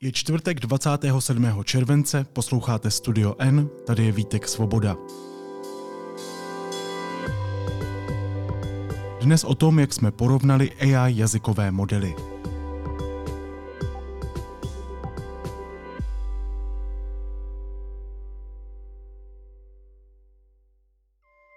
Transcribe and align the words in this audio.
Je 0.00 0.12
čtvrtek 0.12 0.60
27. 0.60 1.64
července, 1.64 2.26
posloucháte 2.32 2.90
Studio 2.90 3.34
N, 3.38 3.68
tady 3.86 4.04
je 4.04 4.12
Vítek 4.12 4.48
Svoboda. 4.48 4.96
Dnes 9.20 9.44
o 9.44 9.54
tom, 9.54 9.78
jak 9.78 9.92
jsme 9.92 10.10
porovnali 10.10 10.70
AI 10.72 11.18
jazykové 11.18 11.70
modely. 11.70 12.14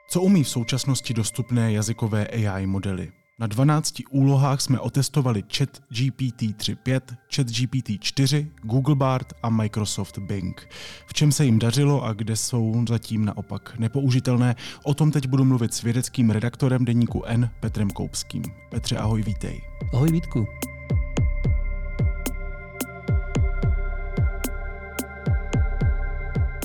Co 0.10 0.22
umí 0.22 0.44
v 0.44 0.50
současnosti 0.50 1.14
dostupné 1.14 1.74
jazykové 1.74 2.28
AI 2.28 2.66
modely? 2.66 3.12
Na 3.40 3.48
12 3.48 3.94
úlohách 4.10 4.62
jsme 4.62 4.80
otestovali 4.80 5.44
Chat 5.58 5.70
GPT 5.90 6.42
3.5, 6.42 7.02
Chat 7.36 7.48
GPT 7.48 7.90
4, 8.00 8.52
Google 8.62 8.96
Bard 8.96 9.34
a 9.44 9.50
Microsoft 9.50 10.18
Bing. 10.18 10.68
V 11.08 11.14
čem 11.14 11.32
se 11.32 11.46
jim 11.46 11.60
dařilo 11.60 12.04
a 12.04 12.14
kde 12.14 12.36
jsou 12.36 12.86
zatím 12.90 13.26
naopak 13.26 13.80
nepoužitelné, 13.80 14.56
o 14.84 14.94
tom 14.94 15.12
teď 15.12 15.28
budu 15.28 15.46
mluvit 15.46 15.74
s 15.74 15.82
vědeckým 15.82 16.30
redaktorem 16.30 16.86
deníku 16.86 17.24
N 17.26 17.50
Petrem 17.60 17.90
Koupským. 17.90 18.44
Petře, 18.70 18.98
ahoj, 18.98 19.24
vítej. 19.24 19.62
Ahoj 19.94 20.12
Vítku. 20.12 20.48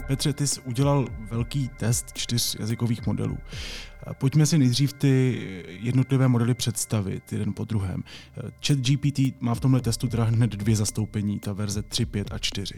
Petře, 0.06 0.32
ty 0.32 0.46
jsi 0.46 0.60
udělal 0.60 1.06
velký 1.30 1.68
test 1.68 2.12
čtyř 2.12 2.56
jazykových 2.60 3.06
modelů. 3.06 3.38
Pojďme 4.12 4.46
si 4.46 4.58
nejdřív 4.58 4.92
ty 4.92 5.42
jednotlivé 5.66 6.28
modely 6.28 6.54
představit, 6.54 7.32
jeden 7.32 7.52
po 7.52 7.64
druhém. 7.64 8.02
Chat 8.66 8.78
GPT 8.78 9.40
má 9.40 9.54
v 9.54 9.60
tomhle 9.60 9.80
testu 9.80 10.08
teda 10.08 10.24
hned 10.24 10.50
dvě 10.50 10.76
zastoupení, 10.76 11.38
ta 11.38 11.52
verze 11.52 11.82
3, 11.82 12.06
5 12.06 12.32
a 12.32 12.38
4. 12.38 12.74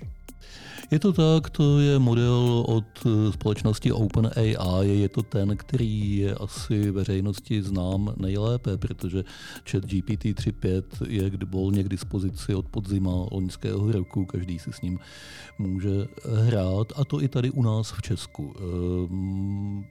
Je 0.90 0.98
to 0.98 1.12
tak, 1.12 1.50
to 1.50 1.78
je 1.78 1.98
model 1.98 2.64
od 2.66 2.84
společnosti 3.30 3.92
OpenAI, 3.92 4.88
je 4.88 5.08
to 5.08 5.22
ten, 5.22 5.56
který 5.56 6.16
je 6.16 6.34
asi 6.34 6.90
veřejnosti 6.90 7.62
znám 7.62 8.14
nejlépe, 8.16 8.76
protože 8.76 9.24
chat 9.70 9.84
GPT 9.84 10.24
3.5 10.24 10.82
je 11.08 11.30
volně 11.46 11.82
k 11.82 11.88
dispozici 11.88 12.54
od 12.54 12.68
podzima 12.68 13.10
loňského 13.32 13.92
roku, 13.92 14.24
každý 14.24 14.58
si 14.58 14.72
s 14.72 14.80
ním 14.80 14.98
může 15.58 16.06
hrát, 16.46 16.92
a 16.96 17.04
to 17.04 17.22
i 17.22 17.28
tady 17.28 17.50
u 17.50 17.62
nás 17.62 17.92
v 17.92 18.02
Česku. 18.02 18.54
Ehm, 18.58 19.84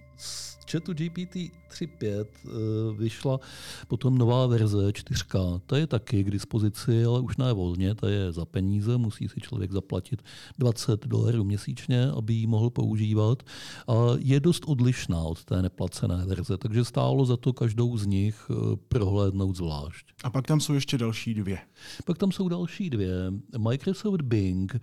chatu 0.66 0.94
GPT 0.94 1.52
3.5 1.76 2.06
eh, 2.06 2.50
vyšla 2.98 3.40
potom 3.88 4.18
nová 4.18 4.48
verze 4.48 4.78
4K. 4.78 5.62
Ta 5.66 5.78
je 5.78 5.88
taky 5.88 6.24
k 6.24 6.32
dispozici, 6.32 7.06
ale 7.06 7.20
už 7.20 7.38
ne 7.38 7.54
volně, 7.54 7.96
ta 7.96 8.10
je 8.10 8.32
za 8.32 8.46
peníze, 8.46 8.98
musí 8.98 9.28
si 9.28 9.40
člověk 9.42 9.72
zaplatit 9.72 10.22
20 10.58 11.08
dolarů 11.08 11.44
měsíčně, 11.44 12.12
aby 12.18 12.34
ji 12.34 12.48
mohl 12.48 12.70
používat. 12.70 13.44
A 13.88 13.94
je 14.18 14.40
dost 14.40 14.64
odlišná 14.68 15.22
od 15.22 15.44
té 15.44 15.62
neplacené 15.62 16.26
verze, 16.26 16.58
takže 16.58 16.86
stálo 16.86 17.26
za 17.26 17.38
to 17.38 17.54
každou 17.54 17.98
z 17.98 18.06
nich 18.06 18.36
eh, 18.50 18.76
prohlédnout 18.88 19.56
zvlášť. 19.56 20.06
A 20.24 20.30
pak 20.30 20.48
tam 20.48 20.60
jsou 20.60 20.74
ještě 20.74 20.98
další 20.98 21.34
dvě. 21.34 21.58
Pak 22.06 22.18
tam 22.18 22.32
jsou 22.32 22.50
další 22.50 22.90
dvě. 22.90 23.32
Microsoft 23.58 24.22
Bing 24.22 24.76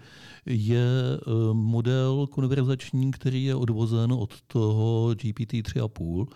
je 0.47 0.89
eh, 1.15 1.31
model 1.53 2.27
konverzační, 2.31 3.11
který 3.11 3.45
je 3.45 3.55
odvozen 3.55 4.13
od 4.13 4.43
toho 4.47 5.15
GPT 5.15 5.53
3,5, 5.53 6.27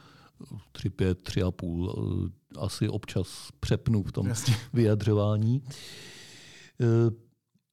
3,5, 0.73 1.15
3,5, 1.15 2.31
asi 2.59 2.89
občas 2.89 3.48
přepnu 3.61 4.03
v 4.03 4.12
tom 4.12 4.27
Jasně. 4.27 4.55
vyjadřování. 4.73 5.62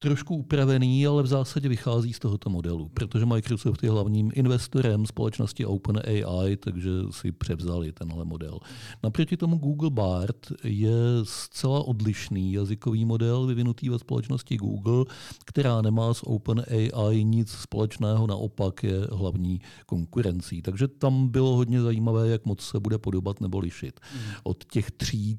Trošku 0.03 0.35
upravený, 0.35 1.07
ale 1.07 1.23
v 1.23 1.27
zásadě 1.27 1.69
vychází 1.69 2.13
z 2.13 2.19
tohoto 2.19 2.49
modelu, 2.49 2.89
protože 2.93 3.25
Microsoft 3.25 3.83
je 3.83 3.89
hlavním 3.89 4.31
investorem 4.35 5.05
společnosti 5.05 5.65
OpenAI, 5.65 6.57
takže 6.57 6.89
si 7.11 7.31
převzali 7.31 7.91
tenhle 7.91 8.25
model. 8.25 8.59
Naproti 9.03 9.38
tomu 9.38 9.57
Google 9.57 9.89
Bard 9.89 10.51
je 10.63 10.91
zcela 11.23 11.88
odlišný 11.88 12.53
jazykový 12.53 13.05
model 13.05 13.45
vyvinutý 13.45 13.89
ve 13.89 14.00
společnosti 14.00 14.57
Google, 14.57 15.05
která 15.45 15.81
nemá 15.81 16.13
s 16.13 16.28
OpenAI 16.28 17.23
nic 17.23 17.51
společného, 17.51 18.28
naopak 18.28 18.83
je 18.83 19.07
hlavní 19.11 19.61
konkurencí. 19.85 20.61
Takže 20.61 20.88
tam 20.88 21.28
bylo 21.28 21.55
hodně 21.55 21.81
zajímavé, 21.81 22.28
jak 22.28 22.45
moc 22.45 22.61
se 22.61 22.79
bude 22.79 22.97
podobat 22.97 23.41
nebo 23.41 23.59
lišit 23.59 23.99
hmm. 24.13 24.33
od 24.44 24.66
těch 24.66 24.91
tří, 24.91 25.38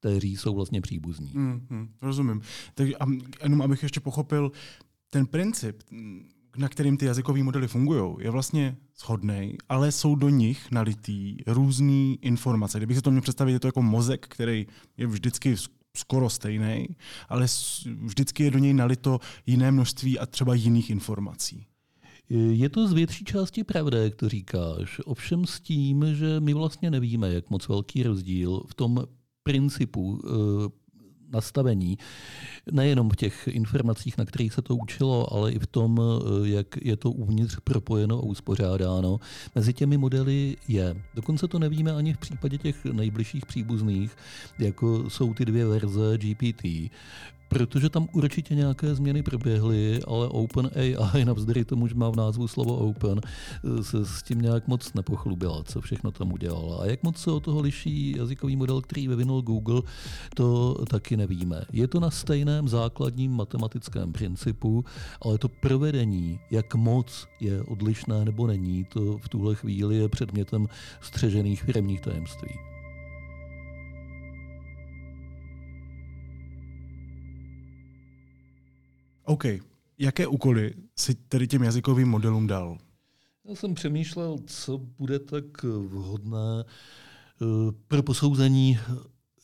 kteří 0.00 0.36
jsou 0.36 0.54
vlastně 0.54 0.80
příbuzní. 0.80 1.30
Mm, 1.34 1.66
mm, 1.70 1.88
rozumím. 2.02 2.40
Tak 2.74 2.88
a 3.00 3.06
jenom 3.42 3.62
abych 3.62 3.82
ještě 3.82 4.00
pochopil, 4.00 4.52
ten 5.10 5.26
princip, 5.26 5.82
na 6.56 6.68
kterým 6.68 6.96
ty 6.96 7.06
jazykové 7.06 7.42
modely 7.42 7.68
fungují, 7.68 8.14
je 8.20 8.30
vlastně 8.30 8.76
shodný, 8.98 9.56
ale 9.68 9.92
jsou 9.92 10.14
do 10.14 10.28
nich 10.28 10.70
nalitý 10.70 11.36
různé 11.46 12.14
informace. 12.14 12.78
Kdybych 12.78 12.96
si 12.96 13.02
to 13.02 13.10
měl 13.10 13.22
představit, 13.22 13.52
je 13.52 13.60
to 13.60 13.68
jako 13.68 13.82
mozek, 13.82 14.26
který 14.28 14.66
je 14.96 15.06
vždycky 15.06 15.54
skoro 15.96 16.30
stejný, 16.30 16.88
ale 17.28 17.46
vždycky 18.02 18.44
je 18.44 18.50
do 18.50 18.58
něj 18.58 18.74
nalito 18.74 19.20
jiné 19.46 19.70
množství 19.70 20.18
a 20.18 20.26
třeba 20.26 20.54
jiných 20.54 20.90
informací. 20.90 21.66
Je 22.50 22.68
to 22.68 22.88
z 22.88 22.92
větší 22.92 23.24
části 23.24 23.64
pravda, 23.64 23.98
jak 23.98 24.14
to 24.14 24.28
říkáš. 24.28 25.00
Ovšem 25.04 25.46
s 25.46 25.60
tím, 25.60 26.04
že 26.14 26.40
my 26.40 26.54
vlastně 26.54 26.90
nevíme, 26.90 27.32
jak 27.32 27.50
moc 27.50 27.68
velký 27.68 28.02
rozdíl 28.02 28.62
v 28.66 28.74
tom 28.74 29.06
principu 29.50 30.20
eh, 30.24 30.80
nastavení, 31.32 31.98
nejenom 32.72 33.10
v 33.10 33.16
těch 33.16 33.48
informacích, 33.48 34.18
na 34.18 34.24
kterých 34.24 34.52
se 34.52 34.62
to 34.62 34.76
učilo, 34.76 35.32
ale 35.32 35.52
i 35.52 35.58
v 35.58 35.66
tom, 35.66 36.00
eh, 36.00 36.48
jak 36.48 36.66
je 36.82 36.96
to 36.96 37.10
uvnitř 37.10 37.56
propojeno 37.64 38.18
a 38.18 38.22
uspořádáno, 38.22 39.18
mezi 39.54 39.72
těmi 39.72 39.98
modely 39.98 40.56
je. 40.68 40.94
Dokonce 41.14 41.48
to 41.48 41.58
nevíme 41.58 41.92
ani 41.92 42.14
v 42.14 42.18
případě 42.18 42.58
těch 42.58 42.84
nejbližších 42.84 43.46
příbuzných, 43.46 44.16
jako 44.58 45.10
jsou 45.10 45.34
ty 45.34 45.44
dvě 45.44 45.66
verze 45.66 46.18
GPT, 46.18 46.90
Protože 47.50 47.88
tam 47.88 48.08
určitě 48.12 48.54
nějaké 48.54 48.94
změny 48.94 49.22
proběhly, 49.22 50.00
ale 50.06 50.28
OpenAI, 50.28 50.96
navzdory 51.24 51.64
tomu, 51.64 51.86
že 51.86 51.94
má 51.94 52.10
v 52.10 52.16
názvu 52.16 52.48
slovo 52.48 52.76
Open, 52.76 53.20
se 53.82 54.06
s 54.06 54.22
tím 54.22 54.40
nějak 54.40 54.68
moc 54.68 54.94
nepochlubila, 54.94 55.64
co 55.64 55.80
všechno 55.80 56.10
tam 56.10 56.32
udělala. 56.32 56.82
A 56.82 56.86
jak 56.86 57.02
moc 57.02 57.18
se 57.18 57.30
od 57.30 57.40
toho 57.44 57.60
liší 57.60 58.14
jazykový 58.16 58.56
model, 58.56 58.80
který 58.80 59.08
vyvinul 59.08 59.42
Google, 59.42 59.82
to 60.34 60.76
taky 60.90 61.16
nevíme. 61.16 61.62
Je 61.72 61.88
to 61.88 62.00
na 62.00 62.10
stejném 62.10 62.68
základním 62.68 63.32
matematickém 63.32 64.12
principu, 64.12 64.84
ale 65.22 65.38
to 65.38 65.48
provedení, 65.48 66.40
jak 66.50 66.74
moc 66.74 67.26
je 67.40 67.62
odlišné 67.62 68.24
nebo 68.24 68.46
není, 68.46 68.84
to 68.84 69.18
v 69.18 69.28
tuhle 69.28 69.54
chvíli 69.54 69.96
je 69.96 70.08
předmětem 70.08 70.66
střežených 71.00 71.62
firmních 71.62 72.00
tajemství. 72.00 72.79
OK. 79.30 79.44
Jaké 79.98 80.26
úkoly 80.26 80.74
si 80.98 81.14
tedy 81.14 81.46
těm 81.46 81.62
jazykovým 81.62 82.08
modelům 82.08 82.46
dal? 82.46 82.78
Já 83.44 83.54
jsem 83.54 83.74
přemýšlel, 83.74 84.38
co 84.46 84.78
bude 84.78 85.18
tak 85.18 85.62
vhodné 85.62 86.64
eh, 86.64 87.44
pro 87.88 88.02
posouzení 88.02 88.78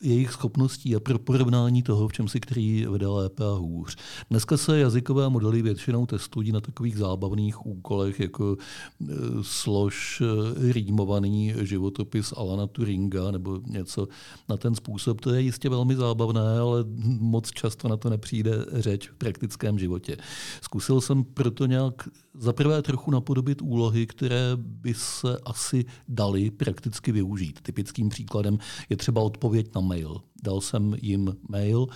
jejich 0.01 0.31
schopností 0.31 0.95
a 0.95 0.99
pro 0.99 1.19
porovnání 1.19 1.83
toho, 1.83 2.07
v 2.07 2.13
čem 2.13 2.27
si 2.27 2.39
který 2.39 2.85
vede 2.85 3.07
lépe 3.07 3.43
a 3.43 3.53
hůř. 3.53 3.95
Dneska 4.29 4.57
se 4.57 4.79
jazykové 4.79 5.29
modely 5.29 5.61
většinou 5.61 6.05
testují 6.05 6.51
na 6.51 6.61
takových 6.61 6.97
zábavných 6.97 7.65
úkolech, 7.65 8.19
jako 8.19 8.57
e, 8.57 9.13
slož 9.41 10.21
e, 10.21 10.73
rýmovaný 10.73 11.53
životopis 11.61 12.33
Alana 12.37 12.67
Turinga 12.67 13.31
nebo 13.31 13.59
něco 13.67 14.07
na 14.49 14.57
ten 14.57 14.75
způsob. 14.75 15.21
To 15.21 15.33
je 15.33 15.41
jistě 15.41 15.69
velmi 15.69 15.95
zábavné, 15.95 16.59
ale 16.59 16.85
moc 17.19 17.51
často 17.51 17.87
na 17.87 17.97
to 17.97 18.09
nepřijde 18.09 18.51
řeč 18.73 19.09
v 19.09 19.15
praktickém 19.15 19.79
životě. 19.79 20.17
Zkusil 20.61 21.01
jsem 21.01 21.23
proto 21.23 21.65
nějak 21.65 22.09
zaprvé 22.37 22.81
trochu 22.81 23.11
napodobit 23.11 23.61
úlohy, 23.61 24.07
které 24.07 24.51
by 24.55 24.93
se 24.93 25.37
asi 25.45 25.85
daly 26.07 26.51
prakticky 26.51 27.11
využít. 27.11 27.61
Typickým 27.61 28.09
příkladem 28.09 28.57
je 28.89 28.97
třeba 28.97 29.21
odpověď 29.21 29.75
na 29.75 29.81
mail. 29.81 30.21
Dal 30.43 30.61
jsem 30.61 30.95
jim 31.01 31.37
mail, 31.49 31.87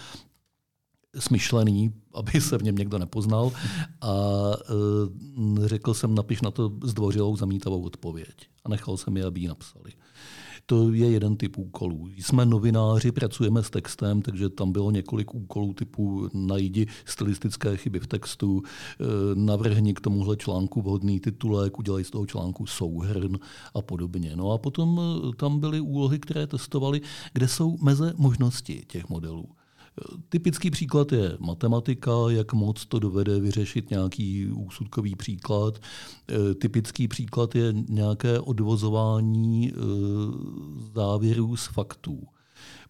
smyšlený, 1.19 1.93
aby 2.13 2.41
se 2.41 2.57
v 2.57 2.63
něm 2.63 2.75
někdo 2.75 2.99
nepoznal 2.99 3.51
a 4.01 4.13
e, 5.63 5.67
řekl 5.67 5.93
jsem, 5.93 6.15
napiš 6.15 6.41
na 6.41 6.51
to 6.51 6.71
zdvořilou 6.83 7.35
zamítavou 7.35 7.81
odpověď. 7.81 8.35
A 8.65 8.69
nechal 8.69 8.97
jsem 8.97 9.17
je, 9.17 9.25
aby 9.25 9.39
ji 9.39 9.47
napsali. 9.47 9.91
To 10.71 10.93
je 10.93 11.11
jeden 11.11 11.35
typ 11.35 11.57
úkolů. 11.57 12.07
Jsme 12.17 12.45
novináři, 12.45 13.11
pracujeme 13.11 13.63
s 13.63 13.69
textem, 13.69 14.21
takže 14.21 14.49
tam 14.49 14.71
bylo 14.71 14.91
několik 14.91 15.33
úkolů 15.33 15.73
typu 15.73 16.29
najdi 16.33 16.87
stylistické 17.05 17.77
chyby 17.77 17.99
v 17.99 18.07
textu, 18.07 18.61
e, 18.63 19.05
navrhni 19.35 19.93
k 19.93 20.01
tomuhle 20.01 20.37
článku 20.37 20.81
vhodný 20.81 21.19
titulek, 21.19 21.79
udělej 21.79 22.03
z 22.03 22.09
toho 22.09 22.25
článku 22.25 22.65
souhrn 22.65 23.37
a 23.73 23.81
podobně. 23.81 24.31
No 24.35 24.51
a 24.51 24.57
potom 24.57 25.01
e, 25.01 25.35
tam 25.35 25.59
byly 25.59 25.79
úlohy, 25.79 26.19
které 26.19 26.47
testovaly, 26.47 27.01
kde 27.33 27.47
jsou 27.47 27.77
meze 27.81 28.13
možnosti 28.17 28.83
těch 28.87 29.09
modelů. 29.09 29.45
Typický 30.29 30.71
příklad 30.71 31.11
je 31.11 31.37
matematika, 31.39 32.11
jak 32.27 32.53
moc 32.53 32.85
to 32.85 32.99
dovede 32.99 33.39
vyřešit 33.39 33.89
nějaký 33.89 34.47
úsudkový 34.47 35.15
příklad. 35.15 35.79
E, 36.29 36.53
typický 36.53 37.07
příklad 37.07 37.55
je 37.55 37.73
nějaké 37.89 38.39
odvozování 38.39 39.69
e, 39.69 39.73
závěrů 40.93 41.55
z 41.55 41.65
faktů. 41.65 42.23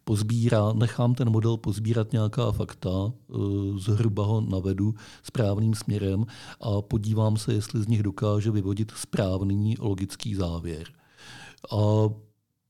Pozbírá, 0.04 0.72
nechám 0.72 1.14
ten 1.14 1.30
model 1.30 1.56
pozbírat 1.56 2.12
nějaká 2.12 2.52
fakta, 2.52 2.90
e, 2.90 3.34
zhruba 3.78 4.26
ho 4.26 4.40
navedu 4.40 4.94
správným 5.22 5.74
směrem 5.74 6.26
a 6.60 6.82
podívám 6.82 7.36
se, 7.36 7.54
jestli 7.54 7.82
z 7.82 7.86
nich 7.86 8.02
dokáže 8.02 8.50
vyvodit 8.50 8.92
správný 8.96 9.76
logický 9.78 10.34
závěr. 10.34 10.84
A 11.72 12.08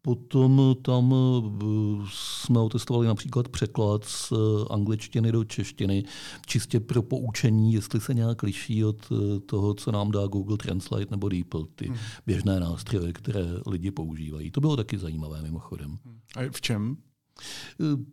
Potom 0.05 0.77
tam 0.83 1.15
eh, 1.15 2.07
jsme 2.13 2.61
otestovali 2.61 3.07
například 3.07 3.49
překlad 3.49 4.05
z 4.05 4.33
eh, 4.33 4.37
angličtiny 4.71 5.33
do 5.33 5.45
češtiny, 5.45 6.05
čistě 6.47 6.81
pro 6.81 7.03
poučení, 7.03 7.73
jestli 7.73 8.01
se 8.01 8.15
nějak 8.15 8.43
liší 8.43 8.85
od 8.85 9.13
eh, 9.13 9.41
toho, 9.41 9.75
co 9.75 9.93
nám 9.93 10.11
dá 10.11 10.27
Google 10.27 10.57
Translate 10.57 11.07
nebo 11.11 11.29
DeepL, 11.29 11.67
ty 11.75 11.89
hmm. 11.89 11.97
běžné 12.27 12.61
nástroje, 12.61 13.13
které 13.13 13.45
lidi 13.67 13.91
používají. 13.91 14.51
To 14.51 14.61
bylo 14.61 14.77
taky 14.77 14.99
zajímavé 14.99 15.43
mimochodem. 15.43 15.99
Hmm. 16.05 16.19
A 16.37 16.51
v 16.53 16.61
čem? 16.61 16.97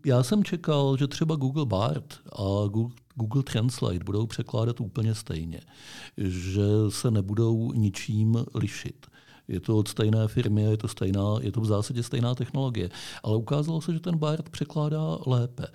Já 0.06 0.24
jsem 0.24 0.44
čekal, 0.44 0.98
že 0.98 1.08
třeba 1.08 1.36
Google 1.36 1.66
Bard 1.66 2.14
a 2.40 2.68
Google 3.16 3.44
Translate 3.44 4.04
budou 4.06 4.28
překládat 4.28 4.82
úplně 4.82 5.16
stejně, 5.16 5.62
že 6.18 6.62
se 6.90 7.12
nebudou 7.12 7.74
ničím 7.74 8.46
lišit. 8.56 9.06
Je 9.50 9.60
to 9.60 9.78
od 9.78 9.88
stejné 9.88 10.28
firmy, 10.28 10.62
je 10.62 10.78
to, 10.78 10.88
stejná, 10.88 11.36
je 11.42 11.52
to 11.52 11.62
v 11.62 11.66
zásadě 11.66 12.04
stejná 12.04 12.36
technologie. 12.36 12.90
Ale 13.24 13.38
ukázalo 13.38 13.82
se, 13.82 13.94
že 13.94 14.00
ten 14.00 14.18
Bard 14.18 14.50
překládá 14.50 15.18
lépe. 15.26 15.68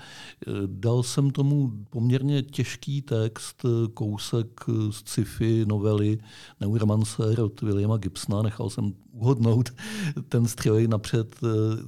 Dal 0.67 1.03
jsem 1.03 1.31
tomu 1.31 1.73
poměrně 1.91 2.43
těžký 2.43 3.03
text, 3.03 3.63
kousek 3.95 4.61
z 4.91 4.97
sci-fi 4.97 5.65
novely 5.67 6.19
Neuromancer 6.61 7.41
od 7.41 7.63
Williama 7.63 7.97
Gibsona. 7.97 8.43
Nechal 8.43 8.71
jsem 8.71 8.93
uhodnout 9.13 9.71
ten 10.29 10.47
stroj 10.47 10.89
napřed, 10.89 11.37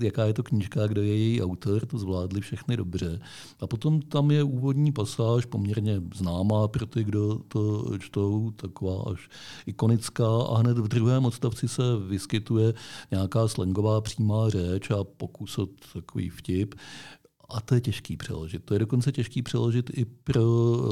jaká 0.00 0.25
je 0.25 0.35
to 0.35 0.43
knížka, 0.43 0.87
kdo 0.87 1.03
je 1.03 1.17
její 1.17 1.43
autor, 1.43 1.87
to 1.87 1.99
zvládli 1.99 2.41
všechny 2.41 2.77
dobře. 2.77 3.21
A 3.61 3.67
potom 3.67 4.03
tam 4.03 4.31
je 4.31 4.43
úvodní 4.43 4.93
pasáž, 4.93 5.44
poměrně 5.44 6.03
známá 6.15 6.69
pro 6.69 6.87
ty, 6.87 7.05
kdo 7.05 7.41
to 7.49 7.85
čtou, 7.99 8.50
taková 8.50 9.03
až 9.12 9.29
ikonická 9.67 10.43
a 10.43 10.59
hned 10.59 10.79
v 10.79 10.89
druhém 10.89 11.25
odstavci 11.25 11.69
se 11.76 11.82
vyskytuje 12.08 12.75
nějaká 13.11 13.49
slangová 13.49 14.00
přímá 14.00 14.50
řeč 14.50 14.90
a 14.90 15.05
pokus 15.05 15.58
o 15.58 15.67
takový 15.93 16.28
vtip. 16.28 16.75
A 17.49 17.61
to 17.61 17.75
je 17.75 17.81
těžký 17.81 18.17
přeložit. 18.17 18.64
To 18.64 18.75
je 18.75 18.81
dokonce 18.81 19.12
těžký 19.12 19.43
přeložit 19.43 19.90
i 19.94 20.05
pro 20.05 20.43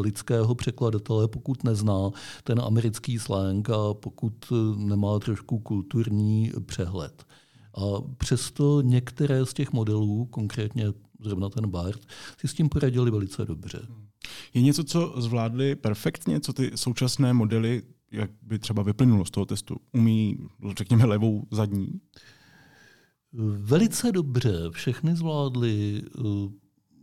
lidského 0.01 0.55
překladatele, 0.55 1.29
pokud 1.29 1.65
nezná 1.65 2.11
ten 2.45 2.61
americký 2.61 3.19
slang 3.19 3.71
a 3.71 3.95
pokud 3.95 4.33
nemá 4.77 5.19
trošku 5.19 5.59
kulturní 5.59 6.53
přehled. 6.67 7.27
A 7.75 7.83
přesto 8.19 8.81
některé 8.81 9.47
z 9.47 9.55
těch 9.55 9.73
modelů, 9.73 10.27
konkrétně 10.27 10.87
zrovna 11.21 11.49
ten 11.49 11.67
BART, 11.67 12.01
si 12.39 12.49
s 12.49 12.55
tím 12.55 12.69
poradili 12.69 13.11
velice 13.11 13.45
dobře. 13.45 13.87
Je 14.55 14.63
něco, 14.63 14.85
co 14.85 15.15
zvládli 15.17 15.75
perfektně, 15.75 16.41
co 16.41 16.53
ty 16.53 16.71
současné 16.75 17.33
modely 17.33 17.83
jak 18.11 18.31
by 18.43 18.59
třeba 18.59 18.83
vyplynulo 18.83 19.25
z 19.25 19.31
toho 19.31 19.47
testu? 19.47 19.77
Umí, 19.93 20.39
řekněme, 20.79 21.05
levou 21.05 21.47
zadní? 21.51 22.01
Velice 23.59 24.13
dobře. 24.13 24.71
Všechny 24.71 25.17
zvládly 25.17 26.03
eh, 26.19 26.23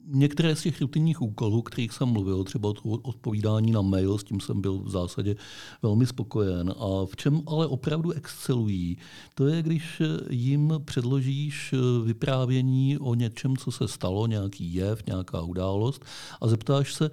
některé 0.06 0.56
z 0.56 0.62
těch 0.62 0.82
rutinních 0.82 1.22
úkolů, 1.22 1.62
kterých 1.62 1.92
jsem 1.92 2.10
mluvil, 2.10 2.44
třeba 2.44 2.74
odpovídání 2.84 3.72
na 3.72 3.82
mail, 3.82 4.18
s 4.18 4.24
tím 4.24 4.40
jsem 4.40 4.62
byl 4.62 4.80
v 4.80 4.90
zásadě 4.90 5.36
velmi 5.82 6.06
spokojen. 6.06 6.74
A 6.80 7.06
v 7.06 7.16
čem 7.16 7.42
ale 7.48 7.68
opravdu 7.68 8.12
excelují, 8.12 8.98
to 9.36 9.48
je, 9.48 9.62
když 9.62 10.02
jim 10.30 10.74
předložíš 10.86 11.74
eh, 11.74 11.78
vyprávění 12.06 12.98
o 12.98 13.14
něčem, 13.14 13.58
co 13.58 13.72
se 13.72 13.88
stalo, 13.88 14.28
nějaký 14.28 14.74
jev, 14.74 15.04
nějaká 15.08 15.42
událost 15.42 16.06
a 16.42 16.48
zeptáš 16.48 16.94
se, 16.94 17.12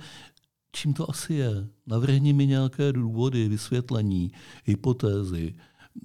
čím 0.72 0.94
to 0.94 1.10
asi 1.10 1.34
je. 1.34 1.68
Navrhni 1.86 2.32
mi 2.32 2.46
nějaké 2.46 2.92
důvody, 2.92 3.48
vysvětlení, 3.48 4.32
hypotézy, 4.64 5.54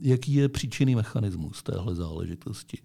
jaký 0.01 0.33
je 0.33 0.49
příčinný 0.49 0.95
mechanismus 0.95 1.63
téhle 1.63 1.95
záležitosti. 1.95 2.77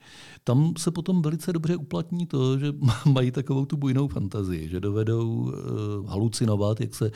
Tam 0.45 0.73
se 0.79 0.91
potom 0.91 1.23
velice 1.23 1.53
dobře 1.53 1.77
uplatní 1.77 2.27
to, 2.27 2.59
že 2.59 2.73
mají 3.13 3.31
takovou 3.31 3.65
tu 3.65 3.77
bujnou 3.77 4.09
fantazii, 4.09 4.69
že 4.69 4.81
dovedou 4.81 5.29
uh, 5.29 5.53
halucinovat, 6.07 6.81
jak 6.81 6.95
se 6.95 7.11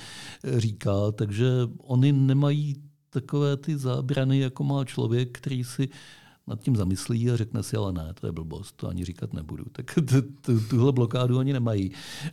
říká, 0.56 1.12
takže 1.12 1.50
oni 1.78 2.12
nemají 2.12 2.74
takové 3.10 3.56
ty 3.56 3.78
zábrany, 3.78 4.38
jako 4.38 4.64
má 4.64 4.84
člověk, 4.84 5.38
který 5.38 5.64
si 5.64 5.88
nad 6.46 6.60
tím 6.60 6.76
zamyslí 6.76 7.30
a 7.30 7.36
řekne 7.36 7.62
si, 7.62 7.76
ale 7.76 7.92
ne, 7.92 8.14
to 8.20 8.26
je 8.26 8.32
blbost, 8.32 8.76
to 8.76 8.88
ani 8.88 9.04
říkat 9.04 9.32
nebudu. 9.32 9.64
Tak 9.72 9.98
tuhle 10.70 10.92
blokádu 10.92 11.38
oni 11.38 11.52
nemají. 11.52 11.90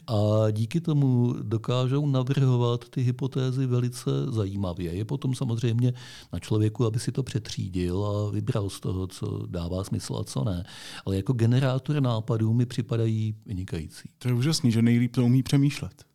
A 0.08 0.52
díky 0.52 0.82
tomu 0.82 1.36
dokážou 1.42 2.08
navrhovat 2.08 2.90
ty 2.90 3.02
hypotézy 3.02 3.66
velice 3.66 4.12
zajímavě. 4.30 4.94
Je 4.94 5.06
potom 5.06 5.36
samozřejmě 5.36 5.94
na 6.34 6.40
člověku, 6.40 6.86
aby 6.86 7.00
si 7.00 7.12
to 7.12 7.24
přetřídil 7.24 8.06
a 8.06 8.32
vybral 8.32 8.70
z 8.70 8.80
toho, 8.80 9.08
co 9.08 9.46
dává 9.48 9.84
smysl 9.84 10.16
a 10.16 10.24
co 10.24 10.44
ne. 10.44 10.66
Ale 11.06 11.16
jako 11.16 11.34
generátor 11.34 12.02
nápadů 12.02 12.54
mi 12.54 12.66
připadají 12.66 13.36
vynikající. 13.46 14.10
To 14.18 14.28
je 14.28 14.34
úžasný, 14.34 14.72
že 14.72 14.82
nejlíp 14.82 15.16
to 15.16 15.26
umí 15.26 15.44
přemýšlet. 15.44 16.06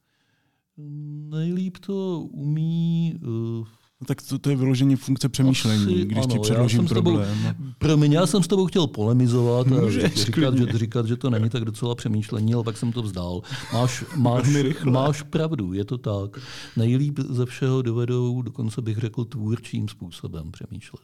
Nejlíp 1.29 1.79
to 1.79 2.21
umí 2.21 3.15
uh, 3.23 3.67
No 4.01 4.07
tak 4.07 4.23
to, 4.23 4.39
to 4.39 4.51
je 4.51 4.57
vyložení 4.57 4.97
funkce 4.97 5.29
přemýšlení, 5.29 5.85
Asi, 5.85 6.05
když 6.05 6.19
ano, 6.19 6.27
ti 6.27 6.39
předložím 6.39 6.87
problém. 6.87 7.39
Tebou, 7.43 7.71
promiň, 7.79 8.13
já 8.13 8.27
jsem 8.27 8.43
s 8.43 8.47
tebou 8.47 8.67
chtěl 8.67 8.87
polemizovat 8.87 9.67
a 9.67 9.91
říkat, 10.15 10.59
že, 10.59 10.67
říkat, 10.79 11.07
že 11.07 11.17
to 11.17 11.31
není 11.31 11.51
tak 11.51 11.65
docela 11.65 11.95
přemýšlení, 11.95 12.55
ale 12.55 12.65
pak 12.65 12.77
jsem 12.77 12.93
to 12.93 13.03
vzdál. 13.03 13.43
Máš, 13.73 14.05
máš, 14.17 14.49
máš 14.85 15.23
pravdu, 15.23 15.73
je 15.73 15.85
to 15.85 15.99
tak. 15.99 16.39
Nejlíp 16.77 17.19
ze 17.29 17.47
všeho 17.47 17.83
dovedou, 17.83 18.43
dokonce 18.43 18.83
bych 18.83 18.99
řekl, 18.99 19.25
tvůrčím 19.25 19.89
způsobem 19.89 20.53
přemýšlet. 20.53 21.03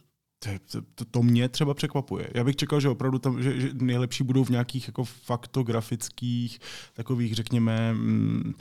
To, 0.71 0.81
to, 0.95 1.05
to 1.05 1.23
mě 1.23 1.49
třeba 1.49 1.73
překvapuje. 1.73 2.29
Já 2.33 2.43
bych 2.43 2.55
čekal, 2.55 2.79
že 2.79 2.89
opravdu 2.89 3.19
tam, 3.19 3.43
že, 3.43 3.61
že 3.61 3.69
nejlepší 3.73 4.23
budou 4.23 4.43
v 4.43 4.49
nějakých 4.49 4.87
jako 4.87 5.03
faktografických, 5.03 6.59
takových, 6.93 7.35
řekněme, 7.35 7.93
mm, 7.93 8.53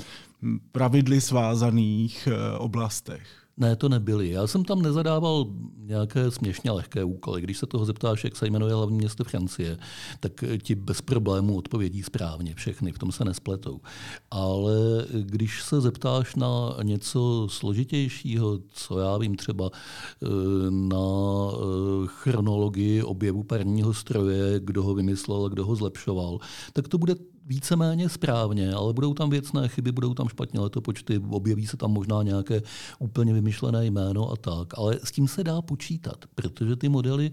pravidly 0.73 1.21
svázaných 1.21 2.29
eh, 2.31 2.59
oblastech. 2.59 3.41
Ne, 3.61 3.77
to 3.77 3.89
nebyly. 3.89 4.31
Já 4.31 4.47
jsem 4.47 4.65
tam 4.65 4.83
nezadával 4.83 5.47
nějaké 5.79 6.31
směšně 6.31 6.71
lehké 6.71 7.05
úkoly. 7.05 7.41
Když 7.41 7.59
se 7.59 7.67
toho 7.67 7.85
zeptáš, 7.85 8.25
jak 8.25 8.37
se 8.37 8.47
jmenuje 8.47 8.75
hlavní 8.75 8.97
město 8.97 9.25
Francie, 9.25 9.79
tak 10.21 10.45
ti 10.63 10.75
bez 10.75 11.01
problémů 11.01 11.57
odpovědí 11.57 12.03
správně. 12.03 12.55
Všechny, 12.55 12.93
v 12.93 12.99
tom 12.99 13.13
se 13.13 13.25
nespletou. 13.25 13.81
Ale 14.31 14.75
když 15.21 15.63
se 15.63 15.81
zeptáš 15.81 16.35
na 16.35 16.77
něco 16.83 17.47
složitějšího, 17.51 18.59
co 18.69 18.99
já 18.99 19.19
vím 19.19 19.37
třeba 19.37 19.71
eh, 19.73 20.27
na 20.71 20.97
eh, 21.53 22.07
chronologii 22.07 23.03
objevu 23.03 23.43
parního 23.43 23.95
stroje, 23.95 24.61
kdo 24.61 24.83
ho 24.83 24.95
vymyslel, 24.95 25.49
kdo 25.49 25.67
ho 25.67 25.77
zlepšoval, 25.77 26.39
tak 26.73 26.89
to 26.89 26.99
bude 26.99 27.15
víceméně 27.51 28.09
správně, 28.09 28.73
ale 28.73 28.93
budou 28.93 29.15
tam 29.15 29.31
věcné 29.31 29.69
chyby, 29.69 29.93
budou 29.93 30.15
tam 30.15 30.29
špatně 30.29 30.61
letopočty, 30.61 31.19
objeví 31.31 31.67
se 31.67 31.77
tam 31.77 31.91
možná 31.91 32.23
nějaké 32.23 32.63
úplně 32.99 33.33
vymyšlené 33.33 33.87
jméno 33.87 34.31
a 34.31 34.37
tak. 34.37 34.79
Ale 34.79 34.99
s 35.05 35.13
tím 35.13 35.29
se 35.29 35.45
dá 35.45 35.63
počítat, 35.63 36.25
protože 36.35 36.77
ty 36.77 36.89
modely 36.89 37.31
e, 37.31 37.33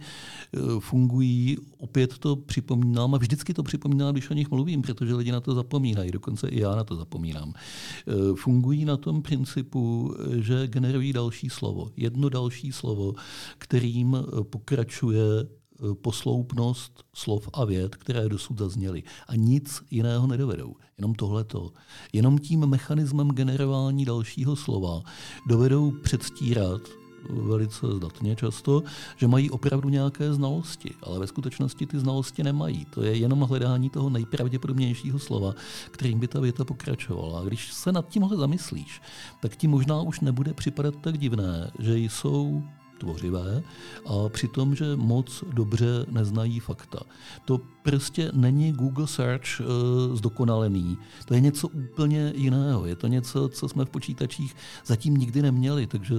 fungují, 0.79 1.57
opět 1.77 2.17
to 2.17 2.35
připomínám 2.35 3.15
a 3.15 3.17
vždycky 3.17 3.53
to 3.53 3.63
připomínám, 3.63 4.13
když 4.13 4.29
o 4.29 4.33
nich 4.33 4.49
mluvím, 4.49 4.81
protože 4.81 5.15
lidi 5.15 5.31
na 5.31 5.39
to 5.39 5.53
zapomínají, 5.53 6.11
dokonce 6.11 6.47
i 6.47 6.59
já 6.59 6.75
na 6.75 6.83
to 6.83 6.95
zapomínám. 6.95 7.53
E, 7.53 8.35
fungují 8.35 8.85
na 8.85 8.97
tom 8.97 9.21
principu, 9.21 10.15
že 10.35 10.67
generují 10.67 11.13
další 11.13 11.49
slovo, 11.49 11.91
jedno 11.97 12.29
další 12.29 12.71
slovo, 12.71 13.13
kterým 13.57 14.17
pokračuje 14.49 15.21
Eh, 15.43 15.66
posloupnost 16.01 17.03
slov 17.13 17.49
a 17.53 17.65
věd, 17.65 17.95
které 17.95 18.29
dosud 18.29 18.57
zazněly. 18.57 19.03
A 19.27 19.35
nic 19.35 19.81
jiného 19.91 20.27
nedovedou. 20.27 20.75
Jenom 20.97 21.15
tohleto. 21.15 21.71
Jenom 22.13 22.37
tím 22.37 22.65
mechanismem 22.65 23.29
generování 23.29 24.05
dalšího 24.05 24.55
slova 24.55 25.01
dovedou 25.47 25.91
předstírat 25.91 26.81
velice 27.29 27.87
zdatně 27.95 28.35
často, 28.35 28.83
že 29.17 29.27
mají 29.27 29.49
opravdu 29.49 29.89
nějaké 29.89 30.33
znalosti, 30.33 30.93
ale 31.03 31.19
ve 31.19 31.27
skutečnosti 31.27 31.85
ty 31.85 31.99
znalosti 31.99 32.43
nemají. 32.43 32.85
To 32.85 33.01
je 33.01 33.15
jenom 33.17 33.41
hledání 33.41 33.89
toho 33.89 34.09
nejpravděpodobnějšího 34.09 35.19
slova, 35.19 35.53
kterým 35.91 36.19
by 36.19 36.27
ta 36.27 36.39
věta 36.39 36.65
pokračovala. 36.65 37.39
A 37.39 37.43
když 37.43 37.73
se 37.73 37.91
nad 37.91 38.07
tímhle 38.07 38.37
zamyslíš, 38.37 39.01
tak 39.41 39.55
ti 39.55 39.67
možná 39.67 40.01
už 40.01 40.19
nebude 40.19 40.53
připadat 40.53 40.95
tak 41.01 41.17
divné, 41.17 41.71
že 41.79 41.97
jsou 41.97 42.63
tvořivé 42.97 43.63
a 44.05 44.29
přitom, 44.29 44.75
že 44.75 44.95
moc 44.95 45.43
dobře 45.53 46.05
neznají 46.09 46.59
fakta. 46.59 46.99
To 47.45 47.61
prostě 47.83 48.31
není 48.33 48.73
Google 48.73 49.07
Search 49.07 49.59
uh, 49.59 50.15
zdokonalený. 50.15 50.97
To 51.25 51.33
je 51.33 51.39
něco 51.39 51.67
úplně 51.67 52.33
jiného. 52.35 52.85
Je 52.85 52.95
to 52.95 53.07
něco, 53.07 53.49
co 53.49 53.69
jsme 53.69 53.85
v 53.85 53.89
počítačích 53.89 54.55
zatím 54.85 55.17
nikdy 55.17 55.41
neměli, 55.41 55.87
takže 55.87 56.15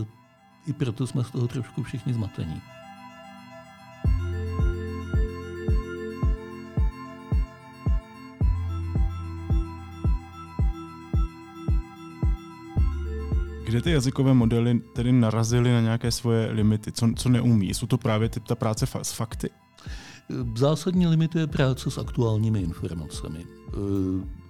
i 0.67 0.73
proto 0.73 1.07
jsme 1.07 1.25
z 1.25 1.31
toho 1.31 1.49
trošku 1.49 1.83
všichni 1.83 2.15
zmatení. 2.15 2.63
Kde 13.69 13.83
ty 13.83 13.91
jazykové 13.91 14.35
modely 14.35 14.81
tedy 14.81 15.13
narazily 15.13 15.73
na 15.73 15.81
nějaké 15.81 16.11
svoje 16.11 16.51
limity? 16.53 16.93
Co, 16.93 17.09
co 17.17 17.29
neumí? 17.29 17.75
Jsou 17.75 17.87
to 17.87 17.99
právě 17.99 18.29
ty, 18.29 18.41
ta 18.41 18.55
práce 18.55 18.87
fa- 18.87 19.01
s 19.01 19.13
fakty? 19.13 19.51
Zásadní 20.57 21.07
limit 21.07 21.35
je 21.35 21.47
práce 21.47 21.91
s 21.91 21.99
aktuálními 21.99 22.61
informacemi. 22.61 23.45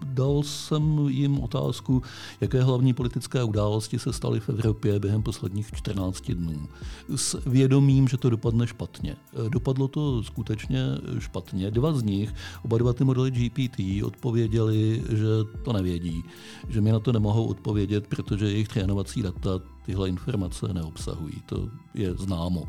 Dal 0.04 0.42
jsem 0.42 1.08
jim 1.08 1.40
otázku, 1.40 2.02
jaké 2.40 2.62
hlavní 2.62 2.92
politické 2.92 3.44
události 3.44 3.98
se 3.98 4.12
staly 4.12 4.40
v 4.40 4.48
Evropě 4.48 5.00
během 5.00 5.22
posledních 5.22 5.70
14 5.74 6.30
dnů. 6.30 6.68
S 7.16 7.42
vědomím, 7.46 8.08
že 8.08 8.16
to 8.16 8.30
dopadne 8.30 8.66
špatně. 8.66 9.16
Dopadlo 9.48 9.88
to 9.88 10.22
skutečně 10.22 10.84
špatně. 11.18 11.70
Dva 11.70 11.92
z 11.92 12.02
nich, 12.02 12.34
oba 12.64 12.78
dva 12.78 12.92
ty 12.92 13.04
modely 13.04 13.30
GPT, 13.30 14.04
odpověděli, 14.04 15.02
že 15.08 15.26
to 15.62 15.72
nevědí, 15.72 16.22
že 16.68 16.80
mi 16.80 16.92
na 16.92 17.00
to 17.00 17.12
nemohou 17.12 17.46
odpovědět, 17.46 18.06
protože 18.06 18.46
jejich 18.46 18.68
trénovací 18.68 19.22
data 19.22 19.50
tyhle 19.86 20.08
informace 20.08 20.74
neobsahují. 20.74 21.42
To 21.46 21.68
je 21.94 22.14
známo. 22.14 22.64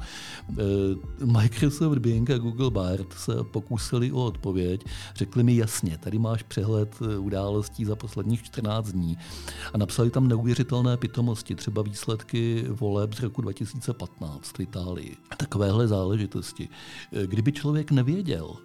Microsoft 1.25 1.97
Bing 1.97 2.29
a 2.29 2.37
Google 2.37 2.71
Bard 2.71 3.13
se 3.13 3.43
pokusili 3.43 4.11
o 4.11 4.25
odpověď, 4.25 4.85
řekli 5.15 5.43
mi 5.43 5.55
jasně, 5.55 5.97
tady 5.97 6.19
máš 6.19 6.38
přehled 6.43 6.99
událostí 7.19 7.85
za 7.85 7.95
posledních 7.95 8.43
14 8.43 8.91
dní 8.91 9.17
a 9.73 9.77
napsali 9.77 10.09
tam 10.09 10.27
neuvěřitelné 10.27 10.97
pitomosti, 10.97 11.55
třeba 11.55 11.81
výsledky 11.81 12.65
voleb 12.69 13.13
z 13.13 13.19
roku 13.19 13.41
2015 13.41 14.57
v 14.57 14.59
Itálii. 14.59 15.17
Takovéhle 15.37 15.87
záležitosti. 15.87 16.69
Kdyby 17.25 17.51
člověk 17.51 17.91
nevěděl, 17.91 18.55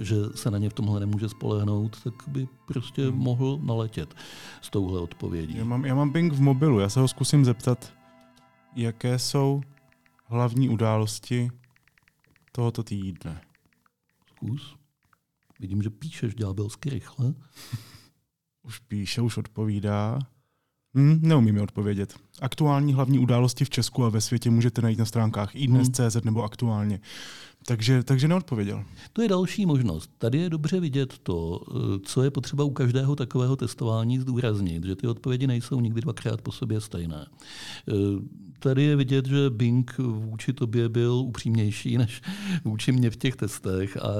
že 0.00 0.16
se 0.34 0.50
na 0.50 0.58
ně 0.58 0.70
v 0.70 0.72
tomhle 0.72 1.00
nemůže 1.00 1.28
spolehnout, 1.28 2.02
tak 2.04 2.14
by 2.26 2.48
prostě 2.66 3.08
hmm. 3.08 3.18
mohl 3.18 3.58
naletět 3.62 4.14
s 4.60 4.70
touhle 4.70 5.00
odpovědí. 5.00 5.56
Já 5.58 5.64
mám, 5.64 5.84
já 5.84 5.94
mám 5.94 6.10
Bing 6.10 6.32
v 6.32 6.40
mobilu, 6.40 6.80
já 6.80 6.88
se 6.88 7.00
ho 7.00 7.08
zkusím 7.08 7.44
zeptat, 7.44 7.92
jaké 8.76 9.18
jsou 9.18 9.60
hlavní 10.24 10.68
události 10.68 11.50
tohoto 12.52 12.82
týdne. 12.82 13.40
Zkus. 14.26 14.76
Vidím, 15.60 15.82
že 15.82 15.90
píšeš 15.90 16.34
ďábelsky 16.34 16.90
rychle. 16.90 17.34
Už 18.62 18.78
píše, 18.78 19.20
už 19.20 19.36
odpovídá. 19.36 20.18
Hmm, 20.94 21.18
neumím 21.22 21.54
mi 21.54 21.60
odpovědět. 21.60 22.14
Aktuální 22.40 22.94
hlavní 22.94 23.18
události 23.18 23.64
v 23.64 23.70
Česku 23.70 24.04
a 24.04 24.08
ve 24.08 24.20
světě 24.20 24.50
můžete 24.50 24.82
najít 24.82 24.98
na 24.98 25.04
stránkách 25.04 25.56
iDnes.cz 25.56 26.24
nebo 26.24 26.42
aktuálně. 26.42 27.00
Takže, 27.66 28.02
takže 28.02 28.28
neodpověděl. 28.28 28.84
To 29.12 29.22
je 29.22 29.28
další 29.28 29.66
možnost. 29.66 30.10
Tady 30.18 30.38
je 30.38 30.50
dobře 30.50 30.80
vidět 30.80 31.18
to, 31.22 31.60
co 32.02 32.22
je 32.22 32.30
potřeba 32.30 32.64
u 32.64 32.70
každého 32.70 33.16
takového 33.16 33.56
testování 33.56 34.18
zdůraznit, 34.18 34.84
že 34.84 34.96
ty 34.96 35.06
odpovědi 35.06 35.46
nejsou 35.46 35.80
nikdy 35.80 36.00
dvakrát 36.00 36.42
po 36.42 36.52
sobě 36.52 36.80
stejné. 36.80 37.26
Tady 38.64 38.82
je 38.82 38.96
vidět, 38.96 39.26
že 39.26 39.50
Bing 39.50 39.98
vůči 39.98 40.52
tobě 40.52 40.88
byl 40.88 41.12
upřímnější 41.12 41.98
než 41.98 42.22
vůči 42.64 42.92
mě 42.92 43.10
v 43.10 43.16
těch 43.16 43.36
testech 43.36 43.96
a 43.96 44.10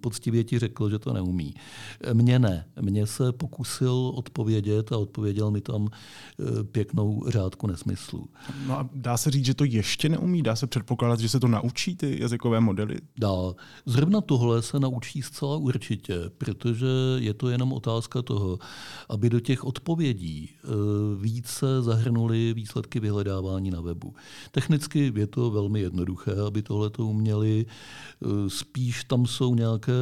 poctivě 0.00 0.44
ti 0.44 0.58
řekl, 0.58 0.90
že 0.90 0.98
to 0.98 1.12
neumí. 1.12 1.54
Mně 2.12 2.38
ne. 2.38 2.64
Mně 2.80 3.06
se 3.06 3.32
pokusil 3.32 4.12
odpovědět 4.14 4.92
a 4.92 4.96
odpověděl 4.96 5.50
mi 5.50 5.60
tam 5.60 5.88
eh, 5.90 6.64
pěknou 6.64 7.24
řádku 7.28 7.66
nesmyslů. 7.66 8.28
No 8.66 8.78
a 8.78 8.88
dá 8.94 9.16
se 9.16 9.30
říct, 9.30 9.44
že 9.44 9.54
to 9.54 9.64
ještě 9.64 10.08
neumí? 10.08 10.42
Dá 10.42 10.56
se 10.56 10.66
předpokládat, 10.66 11.20
že 11.20 11.28
se 11.28 11.40
to 11.40 11.48
naučí 11.48 11.96
ty 11.96 12.20
jazykové 12.20 12.60
modely? 12.60 12.79
Dá. 13.18 13.54
Zrovna 13.86 14.20
tohle 14.20 14.62
se 14.62 14.80
naučí 14.80 15.22
zcela 15.22 15.56
určitě, 15.56 16.14
protože 16.38 16.86
je 17.16 17.34
to 17.34 17.48
jenom 17.48 17.72
otázka 17.72 18.22
toho, 18.22 18.58
aby 19.08 19.30
do 19.30 19.40
těch 19.40 19.64
odpovědí 19.64 20.50
eh, 20.50 20.68
více 21.20 21.82
zahrnuli 21.82 22.54
výsledky 22.54 23.00
vyhledávání 23.00 23.70
na 23.70 23.80
webu. 23.80 24.14
Technicky 24.50 25.12
je 25.16 25.26
to 25.26 25.50
velmi 25.50 25.80
jednoduché, 25.80 26.32
aby 26.46 26.62
tohle 26.62 26.90
to 26.90 27.06
uměli. 27.06 27.66
Eh, 27.66 28.50
spíš 28.50 29.04
tam 29.04 29.26
jsou 29.26 29.54
nějaké 29.54 29.92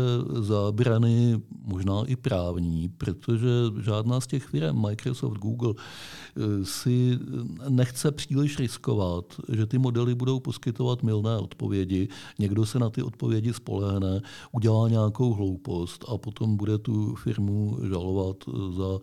zábrany, 0.41 1.41
možná 1.63 2.03
i 2.07 2.17
právní, 2.17 2.89
protože 2.89 3.49
žádná 3.83 4.21
z 4.21 4.27
těch 4.27 4.45
firm, 4.45 4.87
Microsoft, 4.87 5.39
Google, 5.39 5.75
eh, 5.77 6.65
si 6.65 7.19
nechce 7.69 8.13
příliš 8.13 8.59
riskovat, 8.59 9.25
že 9.49 9.67
ty 9.67 9.79
modely 9.79 10.15
budou 10.15 10.41
poskytovat 10.41 11.03
milné 11.03 11.39
odpovědi. 11.39 12.09
Někdo 12.39 12.67
se 12.69 12.79
na 12.79 12.91
ty 12.91 13.03
odpovědi 13.03 13.53
spolehne, 13.53 14.21
udělá 14.53 14.89
nějakou 14.89 15.35
hloupost 15.35 16.05
a 16.09 16.19
potom 16.19 16.57
bude 16.57 16.79
tu 16.79 17.15
firmu 17.15 17.79
žalovat 17.89 18.37
za 18.77 18.99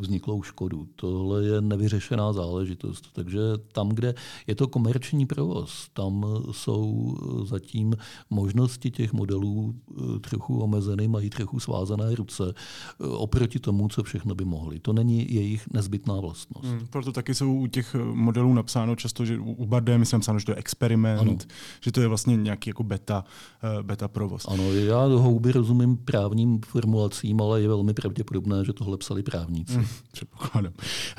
vzniklou 0.00 0.42
škodu. 0.42 0.88
Tohle 0.96 1.44
je 1.44 1.60
nevyřešená 1.60 2.32
záležitost. 2.32 3.08
Takže 3.12 3.40
tam, 3.72 3.88
kde 3.88 4.14
je 4.46 4.54
to 4.54 4.68
komerční 4.68 5.26
provoz, 5.26 5.88
tam 5.92 6.26
jsou 6.50 7.14
zatím 7.44 7.96
možnosti 8.30 8.90
těch 8.90 9.12
modelů 9.12 9.74
eh, 9.74 10.18
trochu 10.18 10.60
omezeny, 10.60 11.08
mají 11.08 11.30
trochu 11.30 11.60
svázané 11.60 12.14
ruce 12.14 12.44
eh, 12.54 13.06
oproti 13.06 13.58
tomu, 13.58 13.88
co 13.88 14.02
všechno 14.02 14.34
by 14.34 14.44
mohli. 14.44 14.80
To 14.80 14.92
není 14.92 15.34
jejich 15.34 15.70
nezbytná 15.72 16.20
vlastnost. 16.20 16.68
Hmm, 16.68 16.86
proto 16.90 17.12
taky 17.12 17.34
jsou 17.34 17.54
u 17.54 17.66
těch 17.66 17.94
modelů 18.12 18.54
napsáno 18.54 18.96
často, 18.96 19.24
že 19.24 19.38
u 19.38 19.66
Bardem 19.66 20.00
myslím 20.00 20.18
napsáno, 20.18 20.38
že 20.38 20.46
to 20.46 20.52
je 20.52 20.56
experiment, 20.56 21.20
ano. 21.20 21.36
že 21.80 21.92
to 21.92 22.00
je 22.00 22.08
vlastně 22.08 22.36
nějaký 22.36 22.70
jako 22.70 22.82
beta, 22.82 23.24
eh, 23.62 23.82
beta 23.82 24.08
provoz. 24.08 24.46
Ano, 24.48 24.72
já 24.72 25.04
houby 25.04 25.52
rozumím 25.52 25.96
právním 25.96 26.60
formulacím, 26.66 27.40
ale 27.40 27.60
je 27.60 27.68
velmi 27.68 27.94
pravděpodobné, 27.94 28.64
že 28.64 28.72
tohle 28.72 28.96
psali 28.96 29.22
právní 29.22 29.53
právníci. 29.54 29.74
Hmm, 29.74 29.86
předpokládám. 30.12 30.72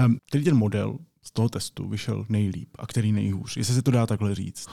Um, 0.05 0.17
tedy 0.31 0.43
ten 0.43 0.55
model 0.55 0.97
z 1.27 1.31
toho 1.31 1.49
testu 1.49 1.87
vyšel 1.87 2.25
nejlíp 2.29 2.69
a 2.79 2.87
který 2.87 3.11
nejhůř? 3.11 3.57
Jestli 3.57 3.73
se 3.73 3.81
to 3.81 3.91
dá 3.91 4.07
takhle 4.07 4.35
říct? 4.35 4.67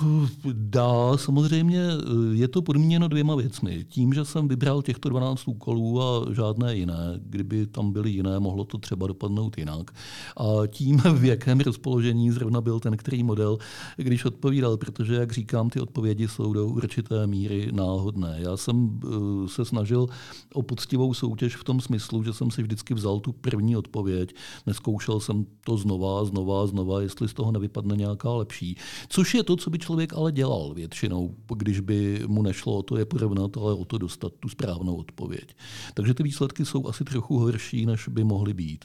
Dá, 0.53 1.17
samozřejmě 1.17 1.81
eh, 1.81 2.05
je 2.33 2.49
to 2.49 2.63
podmíněno 2.63 3.09
dvěma 3.09 3.35
věcmi. 3.35 3.85
Tím, 3.89 4.13
že 4.13 4.25
jsem 4.25 4.49
vybral 4.49 4.83
těchto 4.83 5.09
12 5.09 5.49
úkolů 5.49 6.03
a 6.03 6.35
žádné 6.35 6.77
jiné, 6.77 7.21
kdyby 7.23 7.67
tam 7.67 7.93
byly 7.93 8.11
jiné, 8.11 8.41
mohlo 8.41 8.65
to 8.65 8.79
třeba 8.79 9.07
dopadnout 9.07 9.59
jinak. 9.59 9.91
A 10.37 10.67
tím, 10.67 10.97
v 11.15 11.25
jakém 11.25 11.61
rozpoložení 11.61 12.31
zrovna 12.31 12.61
byl 12.61 12.81
ten 12.81 12.97
který 12.97 13.23
model, 13.23 13.59
když 13.97 14.25
odpovídal, 14.25 14.77
protože, 14.77 15.15
jak 15.15 15.33
říkám, 15.33 15.71
ty 15.71 15.81
odpovědi 15.81 16.29
jsou 16.29 16.53
do 16.53 16.67
určité 16.67 17.27
míry 17.27 17.69
náhodné. 17.73 18.37
Já 18.39 18.57
jsem 18.57 19.01
eh, 19.05 19.49
se 19.49 19.65
snažil 19.65 20.07
o 20.55 20.63
poctivou 20.63 21.15
soutěž 21.15 21.57
v 21.57 21.65
tom 21.65 21.81
smyslu, 21.81 22.23
že 22.23 22.33
jsem 22.33 22.51
si 22.51 22.63
vždycky 22.63 22.95
vzal 22.95 23.21
tu 23.21 23.33
první 23.33 23.77
odpověď, 23.77 24.35
neskoušel 24.67 25.21
jsem 25.21 25.47
to 25.65 25.77
znova 25.77 26.21
a 26.21 26.25
znova 26.25 26.42
znova 26.43 26.63
a 26.63 26.67
znova, 26.67 27.01
jestli 27.01 27.29
z 27.29 27.35
toho 27.35 27.53
nevypadne 27.53 27.97
nějaká 27.97 28.31
lepší. 28.31 28.77
Což 29.09 29.35
je 29.35 29.43
to, 29.43 29.57
co 29.57 29.71
by 29.71 29.79
člověk 29.79 30.13
ale 30.15 30.33
dělal 30.33 30.75
většinou, 30.75 31.35
když 31.55 31.81
by 31.81 32.23
mu 32.27 32.43
nešlo 32.43 32.79
o 32.79 32.83
to 32.83 32.97
je 32.97 33.05
porovnat, 33.05 33.57
ale 33.57 33.75
o 33.75 33.85
to 33.85 33.99
dostat 33.99 34.33
tu 34.41 34.49
správnou 34.49 34.97
odpověď. 34.97 35.55
Takže 35.95 36.15
ty 36.15 36.23
výsledky 36.23 36.65
jsou 36.65 36.89
asi 36.89 37.05
trochu 37.05 37.39
horší, 37.39 37.87
než 37.87 38.09
by 38.09 38.25
mohly 38.25 38.55
být. 38.55 38.85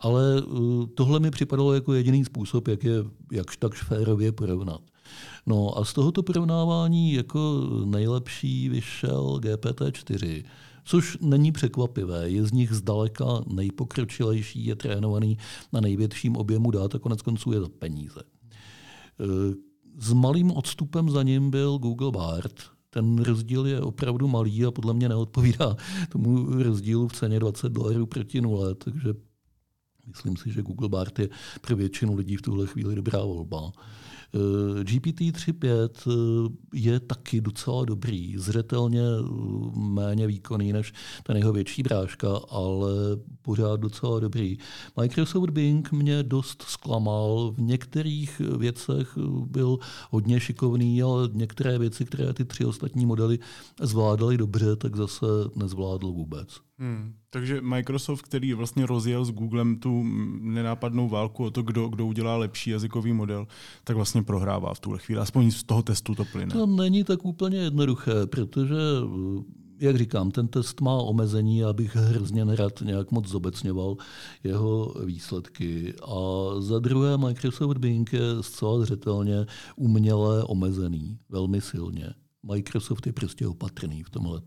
Ale 0.00 0.42
uh, 0.42 0.86
tohle 0.94 1.20
mi 1.20 1.30
připadalo 1.30 1.74
jako 1.74 1.94
jediný 1.94 2.24
způsob, 2.24 2.68
jak 2.68 2.84
je 2.84 3.04
jakž 3.32 3.56
takž 3.56 3.82
férově 3.82 4.32
porovnat. 4.32 4.80
No 5.46 5.78
a 5.78 5.84
z 5.84 5.92
tohoto 5.92 6.22
porovnávání 6.22 7.12
jako 7.12 7.66
nejlepší 7.84 8.68
vyšel 8.68 9.40
GPT-4, 9.42 10.44
což 10.90 11.18
není 11.20 11.52
překvapivé. 11.52 12.30
Je 12.30 12.46
z 12.46 12.52
nich 12.52 12.72
zdaleka 12.72 13.24
nejpokročilejší, 13.46 14.64
je 14.66 14.76
trénovaný 14.76 15.38
na 15.72 15.80
největším 15.80 16.36
objemu 16.36 16.70
dat 16.70 16.94
a 16.94 16.98
konec 16.98 17.22
konců 17.22 17.52
je 17.52 17.60
za 17.60 17.68
peníze. 17.68 18.20
E, 18.20 19.24
s 19.98 20.12
malým 20.12 20.50
odstupem 20.50 21.10
za 21.10 21.22
ním 21.22 21.50
byl 21.50 21.78
Google 21.78 22.10
Bard. 22.10 22.54
Ten 22.90 23.18
rozdíl 23.18 23.66
je 23.66 23.80
opravdu 23.80 24.28
malý 24.28 24.64
a 24.64 24.70
podle 24.70 24.94
mě 24.94 25.08
neodpovídá 25.08 25.76
tomu 26.08 26.62
rozdílu 26.62 27.08
v 27.08 27.12
ceně 27.12 27.40
20 27.40 27.72
dolarů 27.72 28.06
proti 28.06 28.40
nule, 28.40 28.74
takže 28.74 29.14
myslím 30.06 30.36
si, 30.36 30.52
že 30.52 30.62
Google 30.62 30.88
Bard 30.88 31.18
je 31.18 31.28
pro 31.60 31.76
většinu 31.76 32.14
lidí 32.14 32.36
v 32.36 32.42
tuhle 32.42 32.66
chvíli 32.66 32.94
dobrá 32.94 33.24
volba. 33.24 33.72
GPT-3.5 34.82 36.50
je 36.74 37.00
taky 37.00 37.40
docela 37.40 37.84
dobrý, 37.84 38.38
zřetelně 38.38 39.02
méně 39.76 40.26
výkonný 40.26 40.72
než 40.72 40.92
ten 41.22 41.36
jeho 41.36 41.52
větší 41.52 41.82
bráška, 41.82 42.28
ale 42.50 42.92
pořád 43.42 43.80
docela 43.80 44.20
dobrý. 44.20 44.56
Microsoft 45.00 45.50
Bing 45.50 45.92
mě 45.92 46.22
dost 46.22 46.62
zklamal, 46.62 47.52
v 47.56 47.60
některých 47.60 48.40
věcech 48.58 49.18
byl 49.46 49.78
hodně 50.10 50.40
šikovný, 50.40 51.02
ale 51.02 51.28
některé 51.32 51.78
věci, 51.78 52.04
které 52.04 52.32
ty 52.32 52.44
tři 52.44 52.64
ostatní 52.64 53.06
modely 53.06 53.38
zvládaly 53.80 54.38
dobře, 54.38 54.76
tak 54.76 54.96
zase 54.96 55.26
nezvládl 55.56 56.12
vůbec. 56.12 56.48
Hmm. 56.78 57.14
Takže 57.32 57.60
Microsoft, 57.60 58.22
který 58.22 58.54
vlastně 58.54 58.86
rozjel 58.86 59.24
s 59.24 59.30
Googlem 59.30 59.76
tu 59.76 60.02
nenápadnou 60.40 61.08
válku 61.08 61.44
o 61.44 61.50
to, 61.50 61.62
kdo, 61.62 61.88
kdo 61.88 62.06
udělá 62.06 62.36
lepší 62.36 62.70
jazykový 62.70 63.12
model, 63.12 63.46
tak 63.84 63.96
vlastně 63.96 64.22
prohrává 64.22 64.74
v 64.74 64.80
tuhle 64.80 64.98
chvíli. 64.98 65.20
Aspoň 65.20 65.50
z 65.50 65.62
toho 65.62 65.82
testu 65.82 66.14
to 66.14 66.24
plyne. 66.24 66.52
To 66.52 66.66
není 66.66 67.04
tak 67.04 67.24
úplně 67.24 67.58
jednoduché, 67.58 68.26
protože 68.26 68.74
jak 69.80 69.96
říkám, 69.96 70.30
ten 70.30 70.48
test 70.48 70.80
má 70.80 70.94
omezení, 70.94 71.64
abych 71.64 71.96
hrozně 71.96 72.44
nerad 72.44 72.80
nějak 72.80 73.10
moc 73.10 73.28
zobecňoval 73.28 73.96
jeho 74.44 74.94
výsledky. 75.04 75.94
A 76.02 76.14
za 76.58 76.78
druhé 76.78 77.16
Microsoft 77.16 77.78
Bing 77.78 78.12
je 78.12 78.20
zcela 78.40 78.80
zřetelně 78.80 79.46
uměle 79.76 80.44
omezený, 80.44 81.18
velmi 81.28 81.60
silně. 81.60 82.14
Microsoft 82.42 83.06
je 83.06 83.12
prostě 83.12 83.46
opatrný 83.46 84.02
v 84.02 84.10
tomhle. 84.10 84.40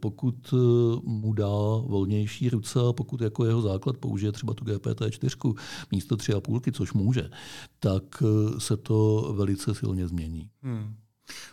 Pokud 0.00 0.54
mu 1.02 1.32
dá 1.32 1.48
volnější 1.86 2.48
ruce 2.48 2.78
a 2.88 2.92
pokud 2.92 3.20
jako 3.20 3.44
jeho 3.44 3.62
základ 3.62 3.96
použije 3.96 4.32
třeba 4.32 4.54
tu 4.54 4.64
GPT-4 4.64 5.54
místo 5.92 6.16
3,5, 6.16 6.72
což 6.72 6.92
může, 6.92 7.30
tak 7.78 8.22
se 8.58 8.76
to 8.76 9.30
velice 9.36 9.74
silně 9.74 10.08
změní. 10.08 10.50
Hmm. 10.62 10.94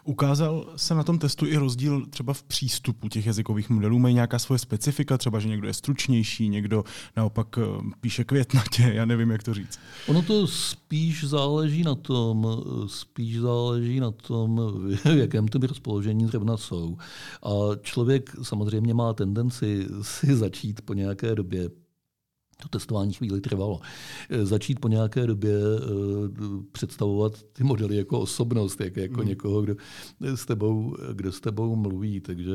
Ukázal 0.04 0.74
se 0.76 0.96
na 0.96 1.04
tom 1.04 1.20
testu 1.20 1.46
i 1.46 1.58
rozdíl 1.58 2.06
třeba 2.06 2.34
v 2.34 2.44
přístupu 2.44 3.10
těch 3.10 3.26
jazykových 3.26 3.70
modelů? 3.70 4.00
Mají 4.00 4.16
nějaká 4.16 4.40
svoje 4.40 4.60
specifika, 4.60 5.18
třeba 5.18 5.40
že 5.40 5.48
někdo 5.48 5.68
je 5.68 5.74
stručnější, 5.74 6.50
někdo 6.50 6.84
naopak 7.16 7.58
eh, 7.58 7.62
píše 8.02 8.24
květnatě, 8.24 8.84
já 8.94 9.06
nevím, 9.06 9.32
jak 9.32 9.44
to 9.44 9.54
říct. 9.54 9.80
Ono 10.08 10.22
to 10.22 10.48
spíš 10.48 11.24
záleží 11.24 11.84
na 11.84 11.96
tom, 11.96 12.48
spíš 12.88 13.40
záleží 13.40 14.00
na 14.00 14.12
tom, 14.12 14.62
v 15.06 15.18
jakém 15.18 15.48
ty 15.48 15.68
rozpoložení 15.68 16.28
zrovna 16.28 16.58
jsou. 16.58 16.98
A 17.44 17.76
člověk 17.82 18.36
samozřejmě 18.42 18.94
má 18.94 19.14
tendenci 19.14 19.88
si 20.02 20.36
začít 20.36 20.82
po 20.82 20.94
nějaké 20.94 21.36
době 21.36 21.70
to 22.58 22.70
testování 22.70 23.14
chvíli 23.14 23.42
trvalo. 23.42 23.80
Eh, 24.30 24.46
začít 24.46 24.80
po 24.80 24.88
nějaké 24.88 25.28
době 25.28 25.58
uh, 25.58 26.64
představovat 26.72 27.44
ty 27.54 27.64
modely 27.64 27.98
jako 27.98 28.20
osobnost, 28.20 28.82
jak, 28.82 28.98
jako 28.98 29.22
mm. 29.22 29.28
někoho, 29.28 29.62
kdo 29.62 29.76
s, 30.20 30.46
tebou, 30.46 30.96
kdo 31.14 31.32
s 31.32 31.40
tebou 31.42 31.76
mluví. 31.76 32.20
Takže 32.20 32.54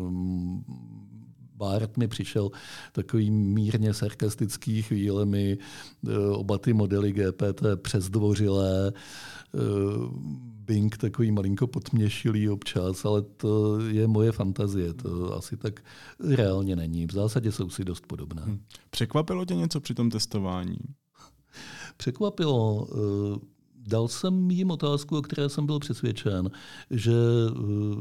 um, 0.00 0.64
Bart 1.62 1.96
mi 1.96 2.08
přišel 2.08 2.50
takový 2.92 3.30
mírně 3.30 3.94
sarkastický 3.94 4.82
chvílemi, 4.82 5.58
uh, 6.02 6.12
oba 6.32 6.58
ty 6.58 6.72
modely 6.72 7.12
GPT 7.12 7.62
přezdvořilé, 7.76 8.92
uh, 8.92 9.60
Bing 10.64 10.96
takový 10.96 11.30
malinko 11.30 11.66
potměšilý 11.66 12.48
občas, 12.48 13.04
ale 13.04 13.22
to 13.22 13.80
je 13.80 14.06
moje 14.06 14.32
fantazie. 14.32 14.94
To 14.94 15.36
asi 15.36 15.56
tak 15.56 15.80
reálně 16.20 16.76
není. 16.76 17.06
V 17.06 17.12
zásadě 17.12 17.52
jsou 17.52 17.70
si 17.70 17.84
dost 17.84 18.06
podobné. 18.06 18.42
Hmm. 18.42 18.60
Překvapilo 18.90 19.44
tě 19.44 19.54
něco 19.54 19.80
při 19.80 19.94
tom 19.94 20.10
testování? 20.10 20.76
Překvapilo. 21.96 22.88
Dal 23.86 24.08
jsem 24.08 24.50
jim 24.50 24.70
otázku, 24.70 25.18
o 25.18 25.22
které 25.22 25.48
jsem 25.48 25.66
byl 25.66 25.78
přesvědčen, 25.78 26.50
že 26.90 27.12
eh, 27.12 27.54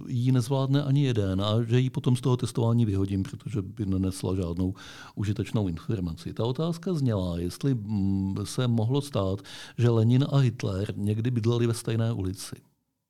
ji 0.08 0.32
nezvládne 0.32 0.84
ani 0.84 1.04
jeden 1.04 1.42
a 1.42 1.64
že 1.64 1.80
ji 1.80 1.90
potom 1.90 2.16
z 2.16 2.22
toho 2.22 2.38
testování 2.38 2.86
vyhodím, 2.86 3.24
protože 3.24 3.62
by 3.62 3.86
nenesla 3.86 4.36
žádnou 4.36 4.74
užitečnou 5.16 5.68
informaci. 5.68 6.34
Ta 6.34 6.46
otázka 6.46 6.94
zněla, 6.94 7.40
jestli 7.40 7.74
mm, 7.74 8.36
se 8.44 8.68
mohlo 8.68 9.02
stát, 9.02 9.42
že 9.78 9.90
Lenin 9.90 10.26
a 10.32 10.38
Hitler 10.38 10.94
někdy 10.98 11.32
bydleli 11.32 11.68
ve 11.68 11.74
stejné 11.74 12.14
ulici. 12.14 12.56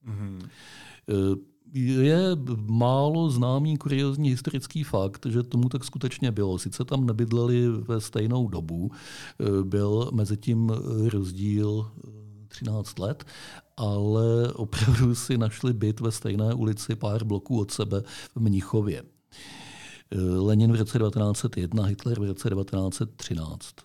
Mm-hmm 0.07 0.49
je 1.73 2.19
málo 2.67 3.29
známý 3.29 3.77
kuriozní 3.77 4.29
historický 4.29 4.83
fakt, 4.83 5.25
že 5.29 5.43
tomu 5.43 5.69
tak 5.69 5.83
skutečně 5.83 6.31
bylo. 6.31 6.59
Sice 6.59 6.85
tam 6.85 7.05
nebydleli 7.05 7.69
ve 7.69 8.01
stejnou 8.01 8.47
dobu, 8.47 8.91
eh, 8.91 9.63
byl 9.63 10.09
mezi 10.13 10.37
tím 10.37 10.71
rozdíl 11.09 11.91
13 12.51 12.99
let, 12.99 13.23
ale 13.77 14.53
opravdu 14.53 15.15
si 15.15 15.37
našli 15.37 15.73
byt 15.73 15.99
ve 15.99 16.11
stejné 16.11 16.53
ulici 16.53 16.95
pár 16.95 17.23
bloků 17.23 17.59
od 17.59 17.71
sebe 17.71 18.03
v 18.35 18.39
Mnichově. 18.39 19.03
Lenin 20.15 20.71
v 20.71 20.75
roce 20.75 20.99
1901, 20.99 21.83
Hitler 21.83 22.19
v 22.19 22.23
roce 22.23 22.49
1913. 22.49 23.75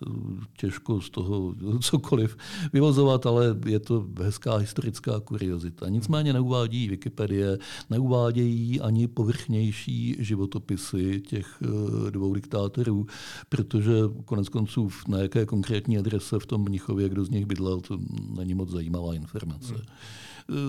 Těžko 0.56 1.00
z 1.00 1.10
toho 1.10 1.54
cokoliv 1.80 2.36
vyvozovat, 2.72 3.26
ale 3.26 3.56
je 3.66 3.80
to 3.80 4.06
hezká 4.22 4.56
historická 4.56 5.20
kuriozita. 5.20 5.88
Nicméně 5.88 6.32
neuvádí 6.32 6.88
Wikipedie, 6.88 7.58
neuvádějí 7.90 8.80
ani 8.80 9.08
povrchnější 9.08 10.16
životopisy 10.18 11.20
těch 11.20 11.62
eh, 11.62 12.10
dvou 12.10 12.34
diktátorů, 12.34 13.06
protože 13.48 13.92
konec 14.24 14.48
konců 14.48 14.90
na 15.08 15.18
jaké 15.18 15.46
konkrétní 15.46 15.98
adrese 15.98 16.38
v 16.38 16.46
tom 16.46 16.62
Mnichově, 16.62 17.08
kdo 17.08 17.24
z 17.24 17.30
nich 17.30 17.46
bydlel, 17.46 17.80
to 17.80 17.98
není 18.36 18.54
moc 18.54 18.70
zajímavá 18.70 19.14
informace. 19.14 19.74
Hmm. 19.74 19.84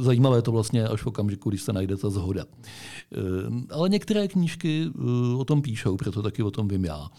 Zajímavé 0.01 0.37
je 0.37 0.41
to 0.41 0.51
vlastně 0.51 0.87
až 0.87 1.01
v 1.01 1.07
okamžiku, 1.07 1.49
když 1.49 1.61
se 1.61 1.73
najde 1.73 1.97
ta 1.97 2.09
zhoda. 2.09 2.45
Eh, 2.45 3.17
ale 3.71 3.89
některé 3.89 4.27
knížky 4.27 4.85
eh, 4.87 5.35
o 5.37 5.45
tom 5.45 5.61
píšou, 5.61 5.97
proto 5.97 6.23
taky 6.23 6.43
o 6.43 6.51
tom 6.51 6.67
vím 6.67 6.85
já. 6.85 7.09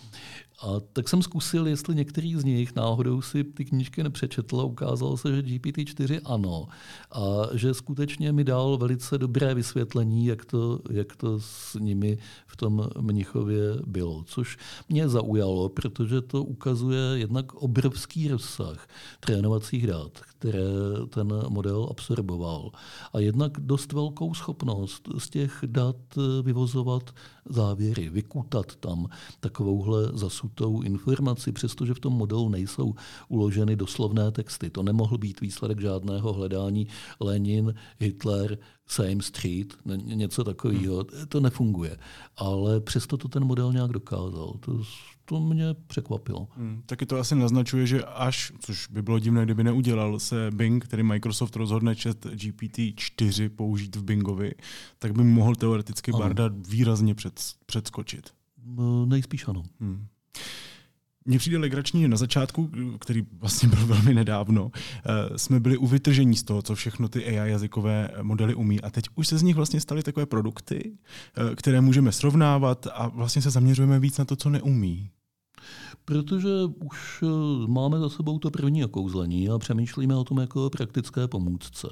A 0.60 0.80
tak 0.92 1.08
jsem 1.08 1.22
zkusil, 1.22 1.66
jestli 1.66 1.94
některý 1.94 2.34
z 2.34 2.44
nich 2.44 2.74
náhodou 2.74 3.22
si 3.22 3.44
ty 3.44 3.64
knížky 3.64 4.02
nepřečetl 4.02 4.60
a 4.60 4.64
ukázalo 4.64 5.16
se, 5.16 5.36
že 5.36 5.42
GPT-4 5.42 6.20
ano. 6.24 6.66
A 7.12 7.22
že 7.54 7.74
skutečně 7.74 8.32
mi 8.32 8.44
dal 8.44 8.76
velice 8.76 9.18
dobré 9.18 9.54
vysvětlení, 9.54 10.26
jak 10.26 10.44
to, 10.44 10.80
jak 10.90 11.16
to 11.16 11.40
s 11.40 11.74
nimi 11.74 12.18
v 12.46 12.56
tom 12.56 12.88
Mnichově 13.00 13.60
bylo. 13.86 14.24
Což 14.24 14.58
mě 14.88 15.08
zaujalo, 15.08 15.68
protože 15.68 16.20
to 16.20 16.44
ukazuje 16.44 17.00
jednak 17.14 17.54
obrovský 17.54 18.28
rozsah 18.28 18.88
trénovacích 19.20 19.86
dat, 19.86 20.18
které 20.18 20.68
ten 21.08 21.34
model 21.48 21.88
absorboval. 21.90 22.70
A 23.12 23.18
jednak 23.18 23.52
dost 23.60 23.92
velkou 23.92 24.34
schopnost 24.34 25.08
z 25.18 25.30
těch 25.30 25.64
dat 25.66 25.96
vyvozovat 26.42 27.14
závěry, 27.50 28.08
vykutat 28.08 28.76
tam 28.76 29.08
takovouhle 29.40 30.10
zasutou 30.12 30.82
informaci, 30.82 31.52
přestože 31.52 31.94
v 31.94 32.00
tom 32.00 32.12
modelu 32.12 32.48
nejsou 32.48 32.94
uloženy 33.28 33.76
doslovné 33.76 34.30
texty. 34.30 34.70
To 34.70 34.82
nemohl 34.82 35.18
být 35.18 35.40
výsledek 35.40 35.80
žádného 35.80 36.32
hledání 36.32 36.86
Lenin, 37.20 37.74
Hitler, 37.98 38.58
same 38.86 39.22
street, 39.22 39.74
něco 39.96 40.44
takového. 40.44 40.96
Hmm. 40.96 41.26
To 41.28 41.40
nefunguje. 41.40 41.96
Ale 42.36 42.80
přesto 42.80 43.16
to 43.16 43.28
ten 43.28 43.44
model 43.44 43.72
nějak 43.72 43.90
dokázal. 43.90 44.54
To, 44.60 44.82
to 45.28 45.40
mě 45.40 45.74
překvapilo. 45.86 46.48
Hmm. 46.56 46.82
Taky 46.86 47.06
to 47.06 47.18
asi 47.18 47.34
naznačuje, 47.34 47.86
že 47.86 48.04
až, 48.04 48.52
což 48.60 48.86
by 48.86 49.02
bylo 49.02 49.18
divné, 49.18 49.44
kdyby 49.44 49.64
neudělal 49.64 50.18
se 50.18 50.50
Bing, 50.54 50.84
který 50.84 51.02
Microsoft 51.02 51.56
rozhodne 51.56 51.94
chat 51.94 52.16
GPT-4 52.24 53.48
použít 53.48 53.96
v 53.96 54.04
Bingovi, 54.04 54.52
tak 54.98 55.12
by 55.12 55.24
mohl 55.24 55.54
teoreticky 55.54 56.12
ano. 56.12 56.18
Barda 56.18 56.50
výrazně 56.68 57.14
před, 57.14 57.40
předskočit. 57.66 58.30
No, 58.66 59.06
nejspíš 59.06 59.48
ano. 59.48 59.62
Hmm. 59.80 60.06
Mně 61.24 61.38
přijde 61.38 61.58
legrační 61.58 62.08
na 62.08 62.16
začátku, 62.16 62.70
který 63.00 63.22
vlastně 63.32 63.68
byl 63.68 63.86
velmi 63.86 64.14
nedávno, 64.14 64.70
eh, 64.74 65.38
jsme 65.38 65.60
byli 65.60 65.76
u 65.76 65.86
vytržení 65.86 66.36
z 66.36 66.42
toho, 66.42 66.62
co 66.62 66.74
všechno 66.74 67.08
ty 67.08 67.24
AI 67.24 67.50
jazykové 67.50 68.10
modely 68.22 68.54
umí. 68.54 68.80
A 68.80 68.90
teď 68.90 69.04
už 69.14 69.28
se 69.28 69.38
z 69.38 69.42
nich 69.42 69.56
vlastně 69.56 69.80
staly 69.80 70.02
takové 70.02 70.26
produkty, 70.26 70.92
eh, 70.92 71.56
které 71.56 71.80
můžeme 71.80 72.12
srovnávat 72.12 72.86
a 72.92 73.08
vlastně 73.08 73.42
se 73.42 73.50
zaměřujeme 73.50 74.00
víc 74.00 74.18
na 74.18 74.24
to, 74.24 74.36
co 74.36 74.50
neumí. 74.50 75.10
Protože 76.04 76.48
už 76.84 77.22
eh, 77.22 77.26
máme 77.66 77.98
za 77.98 78.08
sebou 78.08 78.38
to 78.38 78.50
první 78.50 78.84
okouzlení 78.84 79.48
a 79.48 79.58
přemýšlíme 79.58 80.16
o 80.16 80.24
tom 80.24 80.38
jako 80.38 80.70
praktické 80.70 81.28
pomůcce. 81.28 81.88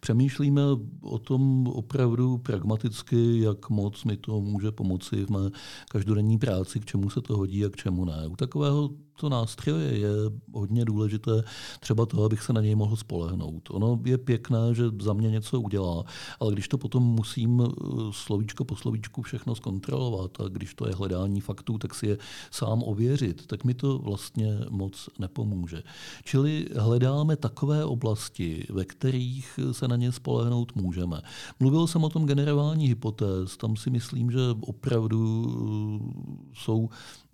Přemýšlíme 0.00 0.62
o 1.00 1.18
tom 1.18 1.66
opravdu 1.66 2.38
pragmaticky, 2.38 3.40
jak 3.40 3.70
moc 3.70 4.04
mi 4.04 4.16
to 4.16 4.40
může 4.40 4.72
pomoci 4.72 5.24
v 5.24 5.30
mé 5.30 5.50
každodenní 5.90 6.38
práci, 6.38 6.80
k 6.80 6.84
čemu 6.84 7.10
se 7.10 7.20
to 7.20 7.36
hodí 7.36 7.64
a 7.64 7.70
k 7.70 7.76
čemu 7.76 8.04
ne. 8.04 8.26
U 8.28 8.36
takového 8.36 8.90
to 9.16 9.28
nástroje 9.28 9.98
je 9.98 10.10
hodně 10.52 10.84
důležité, 10.84 11.42
třeba 11.80 12.06
to, 12.06 12.24
abych 12.24 12.42
se 12.42 12.52
na 12.52 12.60
něj 12.60 12.74
mohl 12.74 12.96
spolehnout. 12.96 13.70
Ono 13.70 14.00
je 14.04 14.18
pěkné, 14.18 14.74
že 14.74 14.84
za 15.00 15.12
mě 15.12 15.30
něco 15.30 15.60
udělá, 15.60 16.04
ale 16.40 16.52
když 16.52 16.68
to 16.68 16.78
potom 16.78 17.02
musím 17.02 17.62
eh, 17.62 17.72
slovíčko 18.10 18.64
po 18.64 18.76
slovíčku 18.76 19.22
všechno 19.22 19.54
zkontrolovat 19.54 20.40
a 20.40 20.48
když 20.48 20.74
to 20.74 20.88
je 20.88 20.94
hledání 20.94 21.40
faktů, 21.40 21.78
tak 21.78 21.94
si 21.94 22.06
je 22.06 22.18
sám 22.50 22.82
ověřit, 22.82 23.46
tak 23.46 23.64
mi 23.64 23.74
to 23.74 23.98
vlastně 23.98 24.58
moc 24.70 25.08
nepomůže. 25.18 25.82
Čili 26.24 26.66
hledáme 26.76 27.36
takové 27.36 27.84
oblasti, 27.84 28.66
ve 28.70 28.84
kterých 28.84 29.60
se 29.72 29.88
na 29.88 29.96
ně 29.96 30.12
spolehnout 30.12 30.74
můžeme. 30.74 31.22
Mluvil 31.60 31.86
jsem 31.86 32.04
o 32.04 32.08
tom 32.08 32.26
generování 32.26 32.88
hypotéz, 32.88 33.56
tam 33.56 33.76
si 33.76 33.90
myslím, 33.90 34.30
že 34.30 34.38
opravdu 34.60 35.46
eh, 35.48 36.54
jsou 36.54 36.88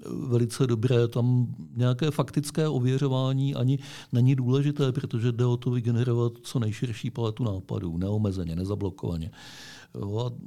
velice 0.07 0.67
dobré. 0.67 1.09
Tam 1.09 1.55
nějaké 1.77 2.11
faktické 2.11 2.69
ověřování 2.69 3.55
ani 3.55 3.79
není 4.13 4.37
důležité, 4.37 4.93
protože 4.93 5.33
jde 5.33 5.47
o 5.47 5.57
to 5.57 5.71
vygenerovat 5.71 6.33
co 6.43 6.59
nejširší 6.59 7.11
paletu 7.11 7.45
nápadů, 7.45 7.99
neomezeně, 7.99 8.57
nezablokovaně. 8.57 9.31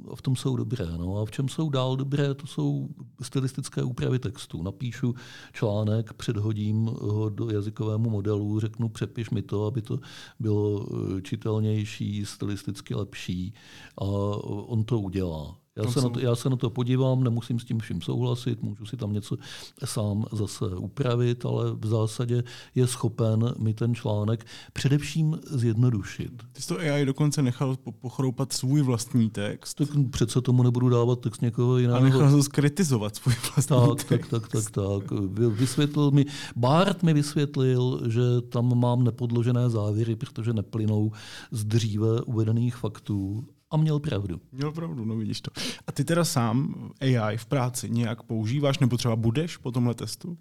A 0.08 0.14
v 0.14 0.22
tom 0.22 0.36
jsou 0.36 0.56
dobré. 0.56 0.86
No. 0.98 1.18
A 1.18 1.24
v 1.24 1.30
čem 1.30 1.48
jsou 1.48 1.70
dál 1.70 1.96
dobré, 1.96 2.34
to 2.34 2.46
jsou 2.46 2.88
stylistické 3.22 3.82
úpravy 3.82 4.18
textu. 4.18 4.62
Napíšu 4.62 5.14
článek, 5.52 6.12
předhodím 6.12 6.86
ho 6.86 7.28
do 7.28 7.50
jazykovému 7.50 8.10
modelu, 8.10 8.60
řeknu 8.60 8.88
přepiš 8.88 9.30
mi 9.30 9.42
to, 9.42 9.66
aby 9.66 9.82
to 9.82 9.98
bylo 10.40 10.86
eh, 10.86 11.22
čitelnější, 11.22 12.24
stylisticky 12.26 12.94
lepší 12.94 13.54
a 13.98 14.04
on 14.04 14.84
to 14.84 15.00
udělá. 15.00 15.65
Já 15.76 15.90
se, 15.90 16.00
na 16.00 16.08
to, 16.08 16.20
já 16.20 16.36
se 16.36 16.50
na 16.50 16.56
to 16.56 16.70
podívám, 16.70 17.24
nemusím 17.24 17.60
s 17.60 17.64
tím 17.64 17.78
vším 17.78 18.00
souhlasit, 18.00 18.62
můžu 18.62 18.86
si 18.86 18.96
tam 18.96 19.12
něco 19.12 19.36
sám 19.84 20.24
zase 20.32 20.64
upravit, 20.64 21.44
ale 21.44 21.72
v 21.72 21.86
zásadě 21.86 22.44
je 22.74 22.86
schopen 22.86 23.54
mi 23.58 23.74
ten 23.74 23.94
článek 23.94 24.46
především 24.72 25.38
zjednodušit. 25.50 26.42
Ty 26.52 26.62
jsi 26.62 26.68
to 26.68 26.78
AI 26.78 27.04
dokonce 27.06 27.42
nechal 27.42 27.76
pochroupat 28.00 28.52
svůj 28.52 28.82
vlastní 28.82 29.30
text. 29.30 29.74
Tak 29.74 29.88
přece 30.10 30.40
tomu 30.40 30.62
nebudu 30.62 30.88
dávat 30.88 31.20
text 31.20 31.42
někoho 31.42 31.78
jiného. 31.78 31.98
A 31.98 32.02
nechal 32.02 32.30
to 32.30 32.42
skritizovat 32.42 33.16
svůj 33.16 33.34
vlastní 33.34 33.76
tak, 33.96 34.08
text. 34.08 34.28
Tak, 34.28 34.48
tak, 34.48 34.70
tak, 34.70 34.70
tak. 34.70 35.20
Vysvětlil 35.48 36.10
mi, 36.10 36.26
Bart 36.56 37.02
mi 37.02 37.14
vysvětlil, 37.14 38.02
že 38.06 38.20
tam 38.48 38.78
mám 38.78 39.04
nepodložené 39.04 39.70
závěry, 39.70 40.16
protože 40.16 40.52
neplynou 40.52 41.12
z 41.50 41.64
dříve 41.64 42.22
uvedených 42.22 42.76
faktů 42.76 43.46
a 43.70 43.76
měl 43.76 44.00
pravdu. 44.00 44.40
Měl 44.52 44.72
pravdu, 44.72 45.04
no 45.04 45.16
vidíš 45.16 45.40
to. 45.40 45.50
A 45.86 45.92
ty 45.92 46.04
teda 46.04 46.24
sám 46.24 46.74
AI 47.00 47.36
v 47.36 47.46
práci 47.46 47.90
nějak 47.90 48.22
používáš, 48.22 48.78
nebo 48.78 48.96
třeba 48.96 49.16
budeš 49.16 49.56
po 49.56 49.72
tomhle 49.72 49.94
testu? 49.94 50.38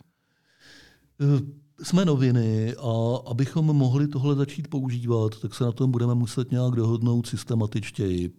Eh, 1.21 1.65
jsme 1.83 2.05
noviny 2.05 2.75
a 2.75 3.17
abychom 3.31 3.65
mohli 3.65 4.07
tohle 4.07 4.35
začít 4.35 4.67
používat, 4.67 5.39
tak 5.39 5.55
se 5.55 5.63
na 5.63 5.71
tom 5.71 5.91
budeme 5.91 6.15
muset 6.15 6.51
nějak 6.51 6.75
dohodnout 6.75 7.27
systematičtěji. 7.27 8.31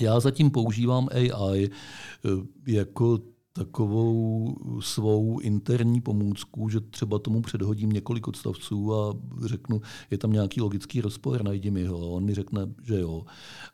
Já 0.00 0.20
zatím 0.20 0.50
používám 0.50 1.08
AI 1.12 1.70
eh, 1.70 2.28
jako 2.66 3.18
takovou 3.52 4.54
svou 4.80 5.38
interní 5.38 6.00
pomůcku, 6.00 6.68
že 6.68 6.80
třeba 6.80 7.18
tomu 7.18 7.42
předhodím 7.42 7.90
několik 7.90 8.28
odstavců 8.28 8.94
a 8.94 9.14
řeknu, 9.46 9.80
je 10.10 10.18
tam 10.18 10.32
nějaký 10.32 10.60
logický 10.60 11.00
rozpor, 11.00 11.44
najdi 11.44 11.70
mi 11.70 11.84
ho. 11.84 12.02
A 12.02 12.06
on 12.06 12.24
mi 12.24 12.34
řekne, 12.34 12.60
že 12.82 13.00
jo. 13.00 13.24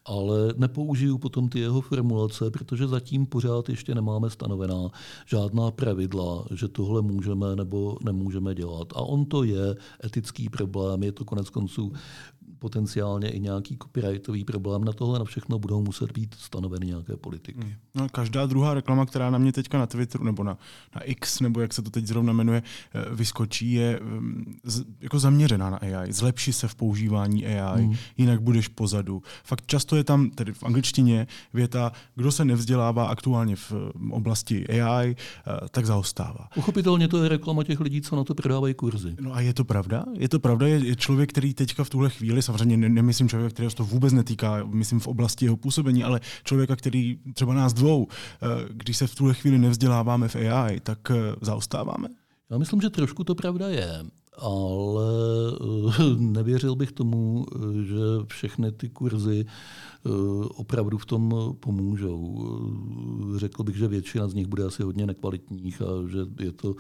Ale 0.05 0.55
nepoužiju 0.57 1.19
potom 1.19 1.49
ty 1.49 1.59
jeho 1.59 1.81
formulace, 1.81 2.51
protože 2.51 2.89
zatím 2.89 3.27
pořád 3.27 3.69
ještě 3.69 3.95
nemáme 3.95 4.31
stanovená 4.31 4.89
žádná 5.27 5.71
pravidla, 5.71 6.45
že 6.51 6.69
tohle 6.69 7.03
můžeme 7.03 7.57
nebo 7.57 7.97
nemůžeme 8.05 8.55
dělat. 8.55 8.93
A 8.93 9.01
on 9.01 9.25
to 9.25 9.43
je 9.43 9.77
etický 10.05 10.49
problém, 10.49 11.03
je 11.03 11.13
to 11.13 11.25
konec 11.25 11.51
konců 11.51 11.93
potenciálně 12.59 13.31
i 13.31 13.41
nějaký 13.41 13.77
copyrightový 13.83 14.45
problém. 14.45 14.85
Na 14.85 14.93
tohle 14.93 15.19
na 15.19 15.25
všechno 15.25 15.59
budou 15.59 15.83
muset 15.83 16.13
být 16.13 16.35
stanoveny 16.39 16.87
nějaké 16.87 17.17
politiky. 17.17 17.61
Hmm. 17.61 17.73
No, 17.95 18.09
každá 18.09 18.47
druhá 18.47 18.75
reklama, 18.75 19.07
která 19.07 19.31
na 19.31 19.39
mě 19.39 19.53
teďka 19.53 19.79
na 19.79 19.87
Twitteru 19.87 20.25
nebo 20.25 20.45
na, 20.45 20.59
na 20.95 21.01
X, 21.01 21.41
nebo 21.41 21.61
jak 21.61 21.75
se 21.75 21.83
to 21.83 21.91
teď 21.91 22.07
zrovna 22.07 22.33
jmenuje, 22.33 22.63
eh, 22.95 23.15
vyskočí, 23.15 23.73
je 23.73 24.01
mm, 24.03 24.59
z, 24.65 24.85
jako 25.01 25.19
zaměřená 25.19 25.71
na 25.71 25.77
AI. 25.77 26.13
Zlepší 26.13 26.53
se 26.53 26.69
v 26.69 26.75
používání 26.75 27.47
AI, 27.47 27.83
hmm. 27.83 27.97
jinak 28.17 28.43
budeš 28.43 28.69
pozadu. 28.69 29.23
Fakt 29.45 29.67
často 29.67 29.97
je 29.97 30.05
tam, 30.05 30.31
tedy 30.31 30.53
v 30.53 30.65
angličtině, 30.65 31.27
věta, 31.55 31.93
kdo 32.15 32.33
se 32.33 32.45
nevzdělává 32.45 33.07
aktuálně 33.07 33.57
v 33.57 33.73
mm, 33.95 34.13
oblasti 34.13 34.67
AI, 34.69 35.17
eh, 35.17 35.69
tak 35.71 35.87
zaostává. 35.87 36.49
Uchopitelně 36.57 37.09
to 37.09 37.23
je 37.23 37.29
reklama 37.29 37.65
těch 37.65 37.81
lidí, 37.81 38.01
co 38.01 38.17
na 38.17 38.25
to 38.25 38.35
prodávají 38.35 38.75
kurzy. 38.75 39.17
No 39.21 39.35
a 39.35 39.41
je 39.41 39.55
to 39.55 39.65
pravda? 39.65 40.05
Je 40.13 40.29
to 40.29 40.41
pravda? 40.41 40.67
Je, 40.67 40.87
je 40.87 40.97
člověk, 40.97 41.31
který 41.31 41.55
teďka 41.55 41.85
v 41.85 41.91
tuhle 41.91 42.11
chvíli 42.11 42.43
samozřejmě 42.49 42.77
ne, 42.77 42.89
nemyslím 42.89 43.29
člověka, 43.29 43.55
kterého 43.55 43.71
to 43.71 43.85
vůbec 43.85 44.13
netýká, 44.13 44.65
myslím 44.65 45.01
v 45.01 45.07
oblasti 45.07 45.45
jeho 45.45 45.57
působení, 45.57 46.05
ale 46.05 46.21
člověka, 46.45 46.77
který 46.77 47.19
třeba 47.35 47.55
nás 47.55 47.73
dvou, 47.73 48.07
eh, 48.09 48.47
když 48.73 48.97
se 48.97 49.07
v 49.07 49.15
tuhle 49.15 49.35
chvíli 49.35 49.59
nevzděláváme 49.59 50.29
v 50.29 50.37
AI, 50.37 50.81
tak 50.81 51.11
eh, 51.11 51.15
zaostáváme? 51.41 52.09
Já 52.51 52.59
myslím, 52.59 52.81
že 52.81 52.91
trošku 52.91 53.25
to 53.25 53.35
pravda 53.35 53.69
je, 53.69 54.01
ale 54.39 55.05
eh, 55.99 56.17
nevěřil 56.17 56.77
bych 56.77 56.93
tomu, 56.93 57.47
že 57.85 58.25
všechny 58.27 58.73
ty 58.73 58.89
kurzy 58.89 59.45
opravdu 60.49 60.99
v 60.99 61.07
tom 61.07 61.55
pomůžou. 61.61 62.49
Řekl 63.37 63.63
bych, 63.63 63.77
že 63.77 63.89
většina 63.89 64.29
z 64.29 64.35
nich 64.35 64.47
bude 64.47 64.65
asi 64.65 64.83
hodně 64.83 65.07
nekvalitních 65.07 65.83
a 65.83 66.09
že 66.09 66.19
je 66.41 66.53
to 66.53 66.75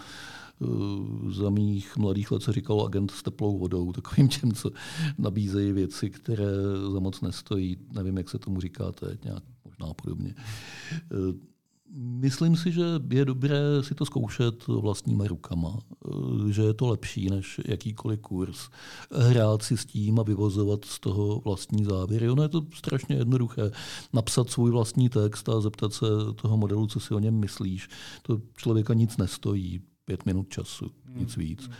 za 1.30 1.50
mých 1.50 1.96
mladých 1.96 2.30
let 2.30 2.42
se 2.42 2.52
říkalo 2.52 2.86
agent 2.86 3.10
s 3.10 3.22
teplou 3.22 3.58
vodou, 3.58 3.92
takovým 3.92 4.28
těm, 4.28 4.52
co 4.52 4.70
nabízejí 5.18 5.72
věci, 5.72 6.10
které 6.10 6.52
za 6.92 7.00
moc 7.00 7.20
nestojí. 7.20 7.76
Nevím, 7.92 8.16
jak 8.16 8.30
se 8.30 8.38
tomu 8.38 8.60
říká 8.60 8.92
teď, 8.92 9.24
nějak 9.24 9.42
možná 9.64 9.94
podobně. 9.94 10.34
Eh, 10.38 11.48
myslím 11.96 12.56
si, 12.56 12.72
že 12.72 12.82
je 13.10 13.24
dobré 13.24 13.60
si 13.82 13.94
to 13.94 14.04
zkoušet 14.04 14.66
vlastníma 14.66 15.26
rukama, 15.26 15.78
eh, 15.78 16.52
že 16.52 16.62
je 16.62 16.74
to 16.74 16.86
lepší 16.86 17.30
než 17.30 17.60
jakýkoliv 17.64 18.20
kurz. 18.20 18.68
Hrát 19.12 19.62
si 19.62 19.76
s 19.76 19.86
tím 19.86 20.20
a 20.20 20.22
vyvozovat 20.22 20.84
z 20.84 21.00
toho 21.00 21.40
vlastní 21.40 21.84
závěry. 21.84 22.30
Ono 22.30 22.42
je 22.42 22.48
to 22.48 22.66
strašně 22.74 23.16
jednoduché. 23.16 23.70
Napsat 24.12 24.50
svůj 24.50 24.70
vlastní 24.70 25.08
text 25.08 25.48
a 25.48 25.60
zeptat 25.60 25.92
se 25.92 26.06
toho 26.34 26.56
modelu, 26.56 26.86
co 26.86 27.00
si 27.00 27.14
o 27.14 27.18
něm 27.18 27.34
myslíš. 27.34 27.88
To 28.22 28.40
člověka 28.56 28.94
nic 28.94 29.16
nestojí 29.16 29.80
pět 30.08 30.26
minut 30.26 30.48
času, 30.48 30.90
nic 31.14 31.36
hmm. 31.36 31.44
víc. 31.44 31.70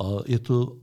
A 0.00 0.04
je 0.26 0.38
to 0.38 0.76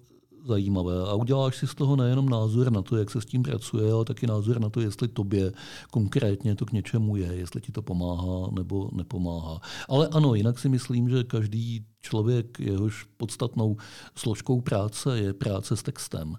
zajímavé. 0.45 0.93
A 1.07 1.13
uděláš 1.13 1.57
si 1.57 1.67
z 1.67 1.75
toho 1.75 1.95
nejenom 1.95 2.29
názor 2.29 2.71
na 2.71 2.81
to, 2.81 2.97
jak 2.97 3.09
se 3.09 3.21
s 3.21 3.25
tím 3.25 3.43
pracuje, 3.43 3.91
ale 3.91 4.05
taky 4.05 4.27
názor 4.27 4.59
na 4.59 4.69
to, 4.69 4.81
jestli 4.81 5.07
tobě 5.07 5.51
konkrétně 5.91 6.55
to 6.55 6.65
k 6.65 6.71
něčemu 6.71 7.15
je, 7.15 7.27
jestli 7.27 7.61
ti 7.61 7.71
to 7.71 7.81
pomáhá 7.81 8.49
nebo 8.51 8.89
nepomáhá. 8.93 9.61
Ale 9.89 10.07
ano, 10.07 10.35
jinak 10.35 10.59
si 10.59 10.69
myslím, 10.69 11.09
že 11.09 11.23
každý 11.23 11.85
člověk, 12.01 12.59
jehož 12.59 13.07
podstatnou 13.17 13.77
složkou 14.15 14.61
práce 14.61 15.19
je 15.19 15.33
práce 15.33 15.75
s 15.75 15.83
textem, 15.83 16.35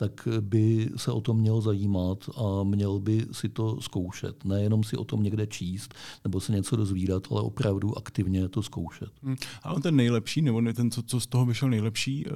tak 0.00 0.28
by 0.40 0.90
se 0.96 1.12
o 1.12 1.20
tom 1.20 1.38
měl 1.38 1.60
zajímat 1.60 2.30
a 2.36 2.64
měl 2.64 3.00
by 3.00 3.26
si 3.32 3.48
to 3.48 3.80
zkoušet. 3.80 4.44
Nejenom 4.44 4.84
si 4.84 4.96
o 4.96 5.04
tom 5.04 5.22
někde 5.22 5.46
číst 5.46 5.94
nebo 6.24 6.40
se 6.40 6.52
něco 6.52 6.76
dozvídat, 6.76 7.26
ale 7.30 7.42
opravdu 7.42 7.98
aktivně 7.98 8.48
to 8.48 8.62
zkoušet. 8.62 9.10
Hmm. 9.22 9.36
Ale 9.62 9.80
ten 9.80 9.96
nejlepší, 9.96 10.42
nebo 10.42 10.62
ten, 10.72 10.90
co, 10.90 11.02
co 11.02 11.20
z 11.20 11.26
toho 11.26 11.46
vyšel 11.46 11.70
nejlepší, 11.70 12.26
eh, 12.26 12.30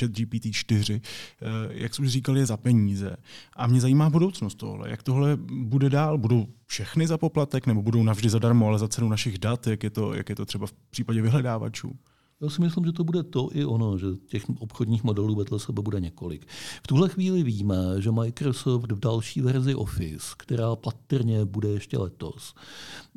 chat 0.00 0.10
GPT-4, 0.10 1.00
eh, 1.00 1.46
jak 1.70 1.94
jsem 1.94 2.08
říkal, 2.08 2.36
je 2.36 2.46
za 2.46 2.56
peníze. 2.56 3.16
A 3.56 3.66
mě 3.66 3.80
zajímá 3.80 4.10
budoucnost 4.10 4.54
tohle. 4.54 4.90
Jak 4.90 5.02
tohle 5.02 5.36
bude 5.50 5.90
dál? 5.90 6.18
Budou 6.18 6.46
všechny 6.66 7.06
za 7.06 7.18
poplatek 7.18 7.66
nebo 7.66 7.82
budou 7.82 8.02
navždy 8.02 8.28
zadarmo, 8.28 8.66
ale 8.66 8.78
za 8.78 8.88
cenu 8.88 9.08
našich 9.08 9.38
dat? 9.38 9.66
Jak 9.66 9.82
je 9.82 9.90
to, 9.90 10.14
jak 10.14 10.28
je 10.28 10.36
to 10.36 10.46
třeba 10.46 10.66
v 10.66 10.72
případě 10.90 11.22
vyhledávačů? 11.22 11.92
Já 12.40 12.48
si 12.50 12.60
myslím, 12.60 12.84
že 12.84 12.92
to 12.92 13.04
bude 13.04 13.22
to 13.22 13.48
i 13.52 13.64
ono, 13.64 13.98
že 13.98 14.06
těch 14.26 14.44
obchodních 14.58 15.04
modelů 15.04 15.34
vedle 15.34 15.58
sebe 15.58 15.82
bude 15.82 16.00
několik. 16.00 16.46
V 16.84 16.86
tuhle 16.86 17.08
chvíli 17.08 17.42
víme, 17.42 17.76
že 17.98 18.10
Microsoft 18.10 18.92
v 18.92 19.00
další 19.00 19.40
verzi 19.40 19.74
Office, 19.74 20.26
která 20.38 20.76
patrně 20.76 21.44
bude 21.44 21.68
ještě 21.68 21.98
letos, 21.98 22.54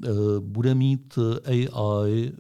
eh, 0.04 0.10
bude 0.40 0.76
mít 0.76 1.20
AI 1.46 2.32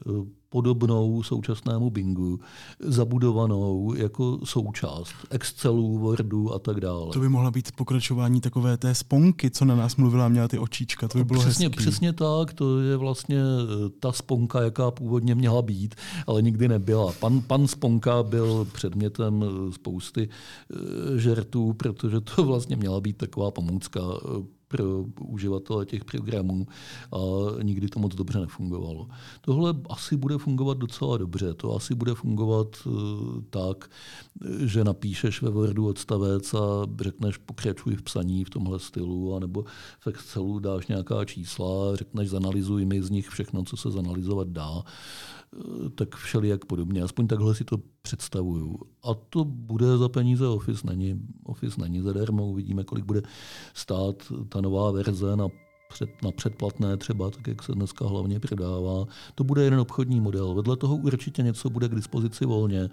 podobnou 0.51 1.23
současnému 1.23 1.89
Bingu, 1.89 2.39
zabudovanou 2.79 3.93
jako 3.93 4.39
součást 4.43 5.13
Excelu, 5.29 5.97
Wordu 5.97 6.53
a 6.53 6.59
tak 6.59 6.79
dále. 6.79 7.11
To 7.13 7.19
by 7.19 7.29
mohla 7.29 7.51
být 7.51 7.71
pokračování 7.71 8.41
takové 8.41 8.77
té 8.77 8.95
sponky, 8.95 9.51
co 9.51 9.65
na 9.65 9.75
nás 9.75 9.95
mluvila, 9.95 10.27
měla 10.27 10.47
ty 10.47 10.59
očička, 10.59 11.07
to 11.07 11.17
by 11.17 11.23
bylo 11.23 11.41
přesně, 11.41 11.65
hezký. 11.67 11.77
Přesně 11.77 12.13
tak, 12.13 12.53
to 12.53 12.79
je 12.79 12.97
vlastně 12.97 13.37
eh, 13.37 13.89
ta 13.99 14.11
sponka, 14.11 14.61
jaká 14.61 14.91
původně 14.91 15.35
měla 15.35 15.61
být, 15.61 15.95
ale 16.27 16.41
nikdy 16.41 16.67
nebyla. 16.67 17.13
Pan, 17.19 17.41
pan 17.41 17.67
sponka 17.67 18.23
byl 18.23 18.67
předmětem 18.73 19.43
eh, 19.43 19.71
spousty 19.71 20.29
eh, 20.29 21.19
žertů, 21.19 21.73
protože 21.73 22.21
to 22.21 22.43
vlastně 22.51 22.75
měla 22.75 23.01
být 23.01 23.17
taková 23.17 23.51
pomůcka 23.51 24.01
pro 24.71 25.05
uživatele 25.19 25.85
těch 25.85 26.05
programů 26.05 26.67
a 27.11 27.17
nikdy 27.63 27.87
to 27.87 27.99
moc 27.99 28.15
dobře 28.15 28.39
nefungovalo. 28.39 29.07
Tohle 29.41 29.75
asi 29.89 30.17
bude 30.17 30.37
fungovat 30.37 30.77
docela 30.77 31.17
dobře. 31.17 31.53
To 31.53 31.75
asi 31.75 31.95
bude 31.95 32.15
fungovat 32.15 32.67
uh, 32.85 32.93
tak, 33.49 33.89
že 34.65 34.83
napíšeš 34.83 35.41
ve 35.41 35.49
Wordu 35.49 35.87
odstavec 35.87 36.53
a 36.53 36.87
řekneš 37.01 37.37
pokračuj 37.37 37.95
v 37.95 38.01
psaní 38.01 38.45
v 38.45 38.49
tomhle 38.49 38.79
stylu, 38.79 39.35
anebo 39.35 39.65
v 39.99 40.07
Excelu 40.07 40.59
dáš 40.59 40.87
nějaká 40.87 41.25
čísla, 41.25 41.95
řekneš 41.95 42.29
zanalizuj 42.29 42.85
mi 42.85 43.01
z 43.01 43.09
nich 43.09 43.29
všechno, 43.29 43.63
co 43.63 43.77
se 43.77 43.91
zanalizovat 43.91 44.47
dá 44.47 44.83
tak 45.95 46.15
všelijak 46.15 46.65
podobně. 46.65 47.03
Aspoň 47.03 47.27
takhle 47.27 47.55
si 47.55 47.63
to 47.63 47.77
představuju. 48.11 48.79
A 49.03 49.13
to 49.13 49.45
bude 49.45 49.97
za 49.97 50.09
peníze 50.09 50.47
Office, 50.47 50.87
není, 50.87 51.21
Office 51.43 51.81
není 51.81 52.01
zadarmo, 52.01 52.47
uvidíme, 52.47 52.83
kolik 52.83 53.05
bude 53.05 53.21
stát 53.73 54.15
ta 54.49 54.61
nová 54.61 54.91
verze 54.91 55.35
na 55.35 55.47
před, 55.89 56.09
na 56.23 56.31
předplatné 56.31 56.97
třeba, 56.97 57.29
tak 57.29 57.47
jak 57.47 57.63
se 57.63 57.71
dneska 57.71 58.07
hlavně 58.07 58.39
prodává. 58.39 59.05
To 59.35 59.43
bude 59.43 59.63
jeden 59.63 59.79
obchodní 59.79 60.19
model. 60.21 60.53
Vedle 60.53 60.77
toho 60.77 60.95
určitě 60.95 61.43
něco 61.43 61.69
bude 61.69 61.89
k 61.89 61.95
dispozici 61.95 62.45
volně. 62.45 62.89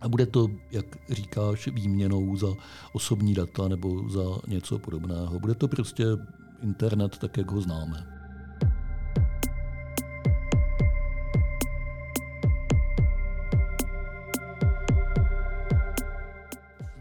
A 0.00 0.08
bude 0.08 0.26
to, 0.26 0.48
jak 0.70 0.86
říkáš, 1.10 1.68
výměnou 1.68 2.36
za 2.36 2.48
osobní 2.92 3.34
data 3.34 3.68
nebo 3.68 4.08
za 4.08 4.38
něco 4.46 4.78
podobného. 4.78 5.40
Bude 5.40 5.54
to 5.54 5.68
prostě 5.68 6.04
internet 6.62 7.18
tak, 7.18 7.36
jak 7.36 7.50
ho 7.50 7.60
známe. 7.60 8.13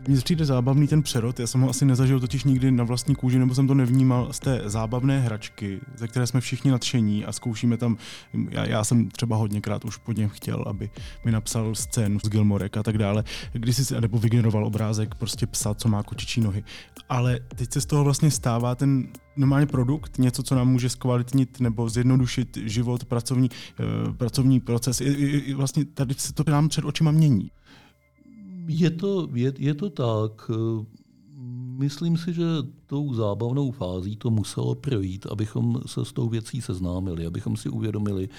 Mně 0.07 0.17
přijde 0.17 0.45
zábavný 0.45 0.87
ten 0.87 1.03
přerod, 1.03 1.39
já 1.39 1.47
jsem 1.47 1.61
ho 1.61 1.69
asi 1.69 1.85
nezažil 1.85 2.19
totiž 2.19 2.43
nikdy 2.43 2.71
na 2.71 2.83
vlastní 2.83 3.15
kůži, 3.15 3.39
nebo 3.39 3.55
jsem 3.55 3.67
to 3.67 3.73
nevnímal 3.73 4.33
z 4.33 4.39
té 4.39 4.61
zábavné 4.65 5.19
hračky, 5.19 5.79
ze 5.95 6.07
které 6.07 6.27
jsme 6.27 6.41
všichni 6.41 6.71
nadšení 6.71 7.25
a 7.25 7.31
zkoušíme 7.31 7.77
tam, 7.77 7.97
já, 8.49 8.65
já 8.65 8.83
jsem 8.83 9.09
třeba 9.09 9.35
hodněkrát 9.35 9.85
už 9.85 9.97
pod 9.97 10.17
něm 10.17 10.29
chtěl, 10.29 10.63
aby 10.67 10.89
mi 11.25 11.31
napsal 11.31 11.75
scénu 11.75 12.19
z 12.19 12.29
Gilmorek 12.29 12.77
a 12.77 12.83
tak 12.83 12.97
dále, 12.97 13.23
když 13.53 13.75
si, 13.75 14.01
nebo 14.01 14.17
vygeneroval 14.17 14.65
obrázek 14.65 15.15
prostě 15.15 15.47
psa, 15.47 15.73
co 15.73 15.89
má 15.89 16.03
kočičí 16.03 16.41
nohy. 16.41 16.63
Ale 17.09 17.39
teď 17.55 17.73
se 17.73 17.81
z 17.81 17.85
toho 17.85 18.03
vlastně 18.03 18.31
stává 18.31 18.75
ten 18.75 19.07
normálně 19.35 19.65
produkt, 19.65 20.17
něco, 20.17 20.43
co 20.43 20.55
nám 20.55 20.71
může 20.71 20.89
zkvalitnit 20.89 21.59
nebo 21.59 21.89
zjednodušit 21.89 22.57
život, 22.57 23.05
pracovní, 23.05 23.49
uh, 23.49 24.13
pracovní 24.13 24.59
proces. 24.59 25.01
I, 25.01 25.05
i, 25.05 25.53
vlastně 25.53 25.85
tady 25.85 26.13
se 26.17 26.33
to 26.33 26.43
nám 26.51 26.69
před 26.69 26.85
očima 26.85 27.11
mění. 27.11 27.51
Je 28.67 28.89
to, 28.91 29.29
je, 29.33 29.53
je 29.57 29.73
to 29.73 29.89
tak. 29.89 30.51
Myslím 31.79 32.17
si, 32.17 32.33
že 32.33 32.43
tou 32.93 33.13
zábavnou 33.13 33.71
fází 33.71 34.15
to 34.15 34.29
muselo 34.29 34.75
projít, 34.75 35.25
abychom 35.25 35.81
se 35.85 36.05
s 36.05 36.13
tou 36.13 36.29
věcí 36.29 36.61
seznámili, 36.61 37.25
abychom 37.25 37.57
si 37.57 37.69
uvědomili, 37.69 38.29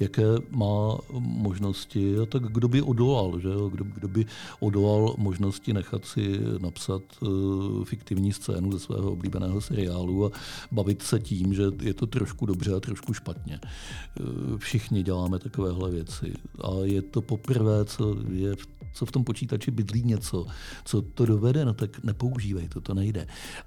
jaké 0.00 0.22
má 0.50 0.98
možnosti. 1.18 2.18
A 2.18 2.26
tak 2.26 2.42
kdo 2.42 2.68
by 2.68 2.82
odolal, 2.82 3.40
že? 3.40 3.48
Kdo, 3.70 3.84
kdo 3.84 4.08
by 4.08 4.26
odolal 4.60 5.14
možnosti 5.18 5.72
nechat 5.72 6.04
si 6.04 6.38
napsat 6.58 7.02
uh, 7.20 7.84
fiktivní 7.84 8.32
scénu 8.32 8.72
ze 8.72 8.78
svého 8.78 9.12
oblíbeného 9.12 9.60
seriálu 9.60 10.26
a 10.26 10.30
bavit 10.72 11.02
se 11.02 11.20
tím, 11.20 11.54
že 11.54 11.64
je 11.82 11.94
to 11.94 12.06
trošku 12.06 12.46
dobře 12.46 12.74
a 12.74 12.80
trošku 12.80 13.14
špatně. 13.14 13.60
Uh, 13.60 14.58
všichni 14.58 15.02
děláme 15.02 15.38
takovéhle 15.38 15.90
věci. 15.90 16.34
A 16.60 16.70
je 16.82 17.02
to 17.02 17.22
poprvé, 17.22 17.84
co 17.84 18.16
je 18.30 18.56
v 18.56 18.74
co 18.94 19.06
v 19.06 19.12
tom 19.12 19.24
počítači 19.24 19.70
bydlí 19.70 20.02
něco, 20.02 20.46
co 20.84 21.02
to 21.02 21.26
dovede, 21.26 21.64
no 21.64 21.74
tak 21.74 22.04
nepoužívej 22.04 22.68
to, 22.68 22.80
to 22.80 22.94
nejde. 22.94 23.26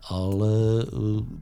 Ale 0.09 0.36
eh, 0.45 0.85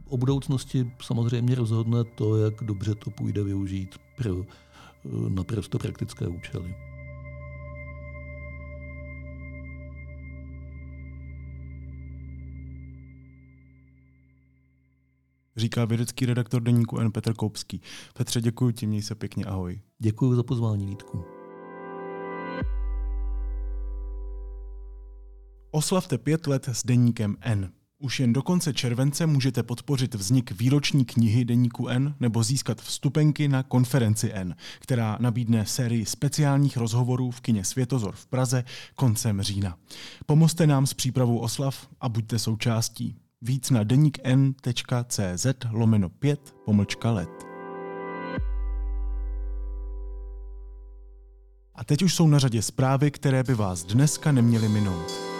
o 0.09 0.17
budoucnosti 0.17 0.91
samozřejmě 1.01 1.55
rozhodne 1.55 2.03
to, 2.03 2.37
jak 2.37 2.63
dobře 2.63 2.95
to 2.95 3.09
půjde 3.09 3.43
využít 3.43 3.95
pro 4.17 4.41
eh, 4.41 5.29
naprosto 5.29 5.79
praktické 5.79 6.27
účely. 6.27 6.75
Říká 15.57 15.85
vědecký 15.85 16.25
redaktor 16.25 16.61
deníku 16.61 16.99
N. 16.99 17.11
Petr 17.11 17.33
Koupský. 17.33 17.81
Petře, 18.13 18.41
děkuji 18.41 18.71
ti, 18.71 18.87
měj 18.87 19.01
se 19.01 19.15
pěkně, 19.15 19.45
ahoj. 19.45 19.81
Děkuji 19.99 20.35
za 20.35 20.43
pozvání, 20.43 20.85
Vítku. 20.85 21.25
Oslavte 25.71 26.17
pět 26.17 26.47
let 26.47 26.67
s 26.67 26.85
deníkem 26.85 27.37
N. 27.41 27.71
Už 28.05 28.19
jen 28.19 28.33
do 28.33 28.41
konce 28.41 28.73
července 28.73 29.25
můžete 29.25 29.63
podpořit 29.63 30.15
vznik 30.15 30.51
výroční 30.51 31.05
knihy 31.05 31.45
Deníku 31.45 31.87
N 31.87 32.15
nebo 32.19 32.43
získat 32.43 32.81
vstupenky 32.81 33.47
na 33.47 33.63
konferenci 33.63 34.31
N, 34.33 34.55
která 34.79 35.17
nabídne 35.19 35.65
sérii 35.65 36.05
speciálních 36.05 36.77
rozhovorů 36.77 37.31
v 37.31 37.41
kině 37.41 37.63
Světozor 37.63 38.15
v 38.15 38.25
Praze 38.25 38.63
koncem 38.95 39.41
října. 39.41 39.77
Pomozte 40.25 40.67
nám 40.67 40.87
s 40.87 40.93
přípravou 40.93 41.37
oslav 41.37 41.87
a 42.01 42.09
buďte 42.09 42.39
součástí. 42.39 43.15
Víc 43.41 43.69
na 43.69 43.83
deníkn.cz 43.83 45.47
lomeno 45.71 46.09
5 46.09 46.55
pomlčka 46.65 47.11
let. 47.11 47.45
A 51.75 51.83
teď 51.83 52.03
už 52.03 52.15
jsou 52.15 52.27
na 52.27 52.39
řadě 52.39 52.61
zprávy, 52.61 53.11
které 53.11 53.43
by 53.43 53.53
vás 53.53 53.83
dneska 53.83 54.31
neměly 54.31 54.69
minout. 54.69 55.34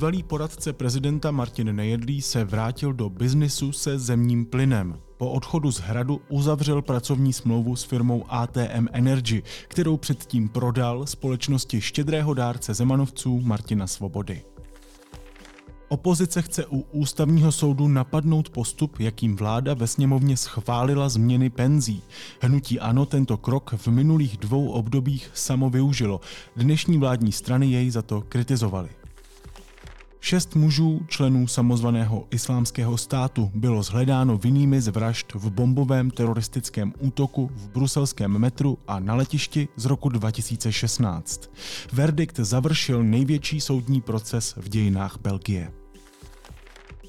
Bývalý 0.00 0.22
poradce 0.22 0.72
prezidenta 0.72 1.30
Martin 1.30 1.76
Nejedlý 1.76 2.22
se 2.22 2.44
vrátil 2.44 2.92
do 2.92 3.08
biznisu 3.08 3.72
se 3.72 3.98
zemním 3.98 4.46
plynem. 4.46 4.98
Po 5.16 5.30
odchodu 5.30 5.70
z 5.70 5.80
hradu 5.80 6.20
uzavřel 6.28 6.82
pracovní 6.82 7.32
smlouvu 7.32 7.76
s 7.76 7.84
firmou 7.84 8.24
ATM 8.28 8.86
Energy, 8.92 9.42
kterou 9.68 9.96
předtím 9.96 10.48
prodal 10.48 11.06
společnosti 11.06 11.80
štědrého 11.80 12.34
dárce 12.34 12.74
Zemanovců 12.74 13.40
Martina 13.40 13.86
Svobody. 13.86 14.42
Opozice 15.88 16.42
chce 16.42 16.66
u 16.66 16.80
ústavního 16.80 17.52
soudu 17.52 17.88
napadnout 17.88 18.50
postup, 18.50 19.00
jakým 19.00 19.36
vláda 19.36 19.74
ve 19.74 19.86
sněmovně 19.86 20.36
schválila 20.36 21.08
změny 21.08 21.50
penzí. 21.50 22.02
Hnutí 22.40 22.80
ANO 22.80 23.06
tento 23.06 23.36
krok 23.36 23.74
v 23.76 23.86
minulých 23.86 24.36
dvou 24.36 24.68
obdobích 24.68 25.30
samo 25.34 25.70
využilo. 25.70 26.20
Dnešní 26.56 26.98
vládní 26.98 27.32
strany 27.32 27.66
jej 27.66 27.90
za 27.90 28.02
to 28.02 28.20
kritizovali. 28.28 28.99
Šest 30.22 30.56
mužů, 30.56 31.00
členů 31.08 31.46
samozvaného 31.46 32.26
islámského 32.30 32.98
státu, 32.98 33.50
bylo 33.54 33.82
zhledáno 33.82 34.38
vinnými 34.38 34.80
z 34.80 34.88
vražd 34.88 35.34
v 35.34 35.50
bombovém 35.50 36.10
teroristickém 36.10 36.92
útoku 36.98 37.50
v 37.54 37.68
bruselském 37.68 38.38
metru 38.38 38.78
a 38.88 39.00
na 39.00 39.14
letišti 39.14 39.68
z 39.76 39.84
roku 39.84 40.08
2016. 40.08 41.50
Verdikt 41.92 42.36
završil 42.36 43.02
největší 43.02 43.60
soudní 43.60 44.00
proces 44.00 44.54
v 44.56 44.68
dějinách 44.68 45.18
Belgie. 45.22 45.72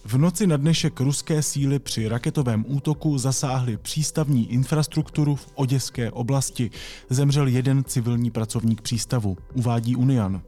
V 0.05 0.17
noci 0.17 0.47
na 0.47 0.57
dnešek 0.57 0.99
ruské 0.99 1.43
síly 1.43 1.79
při 1.79 2.07
raketovém 2.07 2.65
útoku 2.67 3.17
zasáhly 3.17 3.77
přístavní 3.77 4.51
infrastrukturu 4.51 5.35
v 5.35 5.47
Oděské 5.55 6.11
oblasti. 6.11 6.71
Zemřel 7.09 7.47
jeden 7.47 7.83
civilní 7.83 8.31
pracovník 8.31 8.81
přístavu, 8.81 9.37
uvádí 9.53 9.95
Unian. 9.95 10.41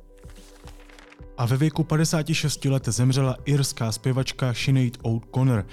A 1.43 1.45
ve 1.45 1.58
věku 1.58 1.84
56 1.84 2.65
let 2.65 2.88
zemřela 2.88 3.38
irská 3.45 3.91
zpěvačka 3.91 4.53
Sinead 4.53 4.97
O'Connor. 5.01 5.65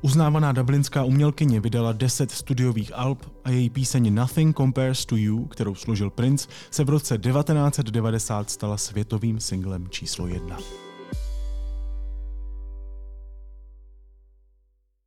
Uznávaná 0.00 0.52
dublinská 0.52 1.04
umělkyně 1.04 1.60
vydala 1.60 1.92
10 1.92 2.30
studiových 2.30 2.92
alb 2.94 3.32
a 3.44 3.50
její 3.50 3.70
píseň 3.70 4.14
Nothing 4.14 4.56
Compares 4.56 5.04
to 5.06 5.16
You, 5.16 5.44
kterou 5.44 5.74
složil 5.74 6.10
Prince, 6.10 6.48
se 6.70 6.84
v 6.84 6.88
roce 6.88 7.18
1990 7.18 8.50
stala 8.50 8.76
světovým 8.76 9.40
singlem 9.40 9.88
číslo 9.88 10.26
1. 10.26 10.58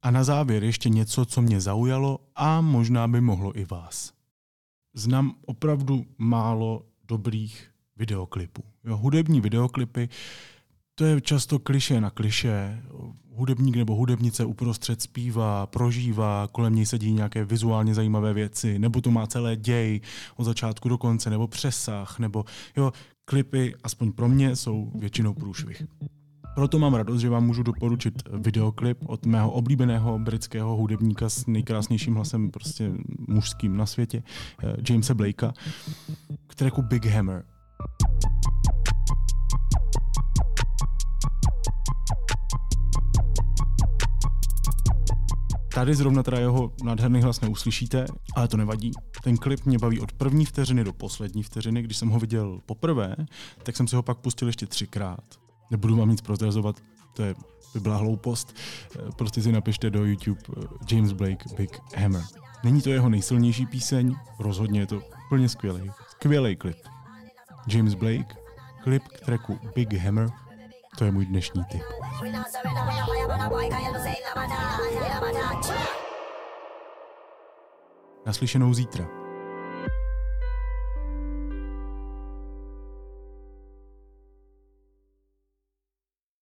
A 0.01 0.11
na 0.11 0.23
závěr 0.23 0.63
ještě 0.63 0.89
něco, 0.89 1.25
co 1.25 1.41
mě 1.41 1.61
zaujalo 1.61 2.19
a 2.35 2.61
možná 2.61 3.07
by 3.07 3.21
mohlo 3.21 3.59
i 3.59 3.65
vás. 3.65 4.13
Znám 4.93 5.35
opravdu 5.45 6.05
málo 6.17 6.85
dobrých 7.07 7.70
videoklipů. 8.01 8.63
Jo, 8.83 8.97
hudební 8.97 9.41
videoklipy, 9.41 10.09
to 10.95 11.05
je 11.05 11.21
často 11.21 11.59
kliše 11.59 12.01
na 12.01 12.09
kliše. 12.09 12.83
Hudebník 13.33 13.75
nebo 13.75 13.95
hudebnice 13.95 14.45
uprostřed 14.45 15.01
zpívá, 15.01 15.67
prožívá, 15.67 16.47
kolem 16.51 16.75
něj 16.75 16.85
sedí 16.85 17.11
nějaké 17.13 17.45
vizuálně 17.45 17.93
zajímavé 17.93 18.33
věci, 18.33 18.79
nebo 18.79 19.01
to 19.01 19.11
má 19.11 19.27
celé 19.27 19.55
děj 19.55 20.01
od 20.35 20.43
začátku 20.43 20.89
do 20.89 20.97
konce, 20.97 21.29
nebo 21.29 21.47
přesah, 21.47 22.19
nebo 22.19 22.45
jo, 22.77 22.91
klipy, 23.25 23.75
aspoň 23.83 24.11
pro 24.11 24.29
mě, 24.29 24.55
jsou 24.55 24.91
většinou 24.95 25.33
průšvih. 25.33 25.83
Proto 26.55 26.79
mám 26.79 26.93
radost, 26.93 27.21
že 27.21 27.29
vám 27.29 27.45
můžu 27.45 27.63
doporučit 27.63 28.13
videoklip 28.33 28.97
od 29.05 29.25
mého 29.25 29.51
oblíbeného 29.51 30.19
britského 30.19 30.75
hudebníka 30.75 31.29
s 31.29 31.45
nejkrásnějším 31.47 32.15
hlasem 32.15 32.51
prostě 32.51 32.91
mužským 33.27 33.77
na 33.77 33.85
světě, 33.85 34.23
eh, 34.63 34.75
Jamesa 34.89 35.13
Blakea, 35.13 35.53
který 36.47 36.67
jako 36.67 36.81
Big 36.81 37.05
Hammer. 37.05 37.43
Tady 45.73 45.95
zrovna 45.95 46.23
teda 46.23 46.39
jeho 46.39 46.71
nádherný 46.83 47.21
hlas 47.21 47.41
neuslyšíte, 47.41 48.05
ale 48.35 48.47
to 48.47 48.57
nevadí. 48.57 48.91
Ten 49.23 49.37
klip 49.37 49.65
mě 49.65 49.77
baví 49.77 49.99
od 49.99 50.11
první 50.11 50.45
vteřiny 50.45 50.83
do 50.83 50.93
poslední 50.93 51.43
vteřiny. 51.43 51.81
Když 51.81 51.97
jsem 51.97 52.09
ho 52.09 52.19
viděl 52.19 52.59
poprvé, 52.65 53.15
tak 53.63 53.77
jsem 53.77 53.87
si 53.87 53.95
ho 53.95 54.03
pak 54.03 54.17
pustil 54.17 54.47
ještě 54.47 54.65
třikrát. 54.65 55.23
Nebudu 55.71 55.95
vám 55.95 56.09
nic 56.09 56.21
prozrazovat, 56.21 56.75
to 57.13 57.23
je, 57.23 57.35
by 57.73 57.79
byla 57.79 57.97
hloupost. 57.97 58.55
Prostě 59.17 59.41
si 59.41 59.51
napište 59.51 59.89
do 59.89 60.05
YouTube 60.05 60.41
eh, 60.57 60.95
James 60.95 61.11
Blake 61.11 61.55
Big 61.57 61.79
Hammer. 61.97 62.23
Není 62.63 62.81
to 62.81 62.89
jeho 62.89 63.09
nejsilnější 63.09 63.65
píseň, 63.65 64.15
rozhodně 64.39 64.79
je 64.79 64.87
to 64.87 65.01
úplně 65.25 65.49
skvělý. 65.49 65.91
Skvělý 66.09 66.55
klip. 66.55 66.77
James 67.67 67.93
Blake, 67.93 68.35
klip 68.83 69.03
k 69.07 69.25
tracku 69.25 69.59
Big 69.75 69.93
Hammer, 69.93 70.29
to 70.97 71.05
je 71.05 71.11
můj 71.11 71.25
dnešní 71.25 71.63
tip. 71.65 71.81
Naslyšenou 78.25 78.73
zítra. 78.73 79.20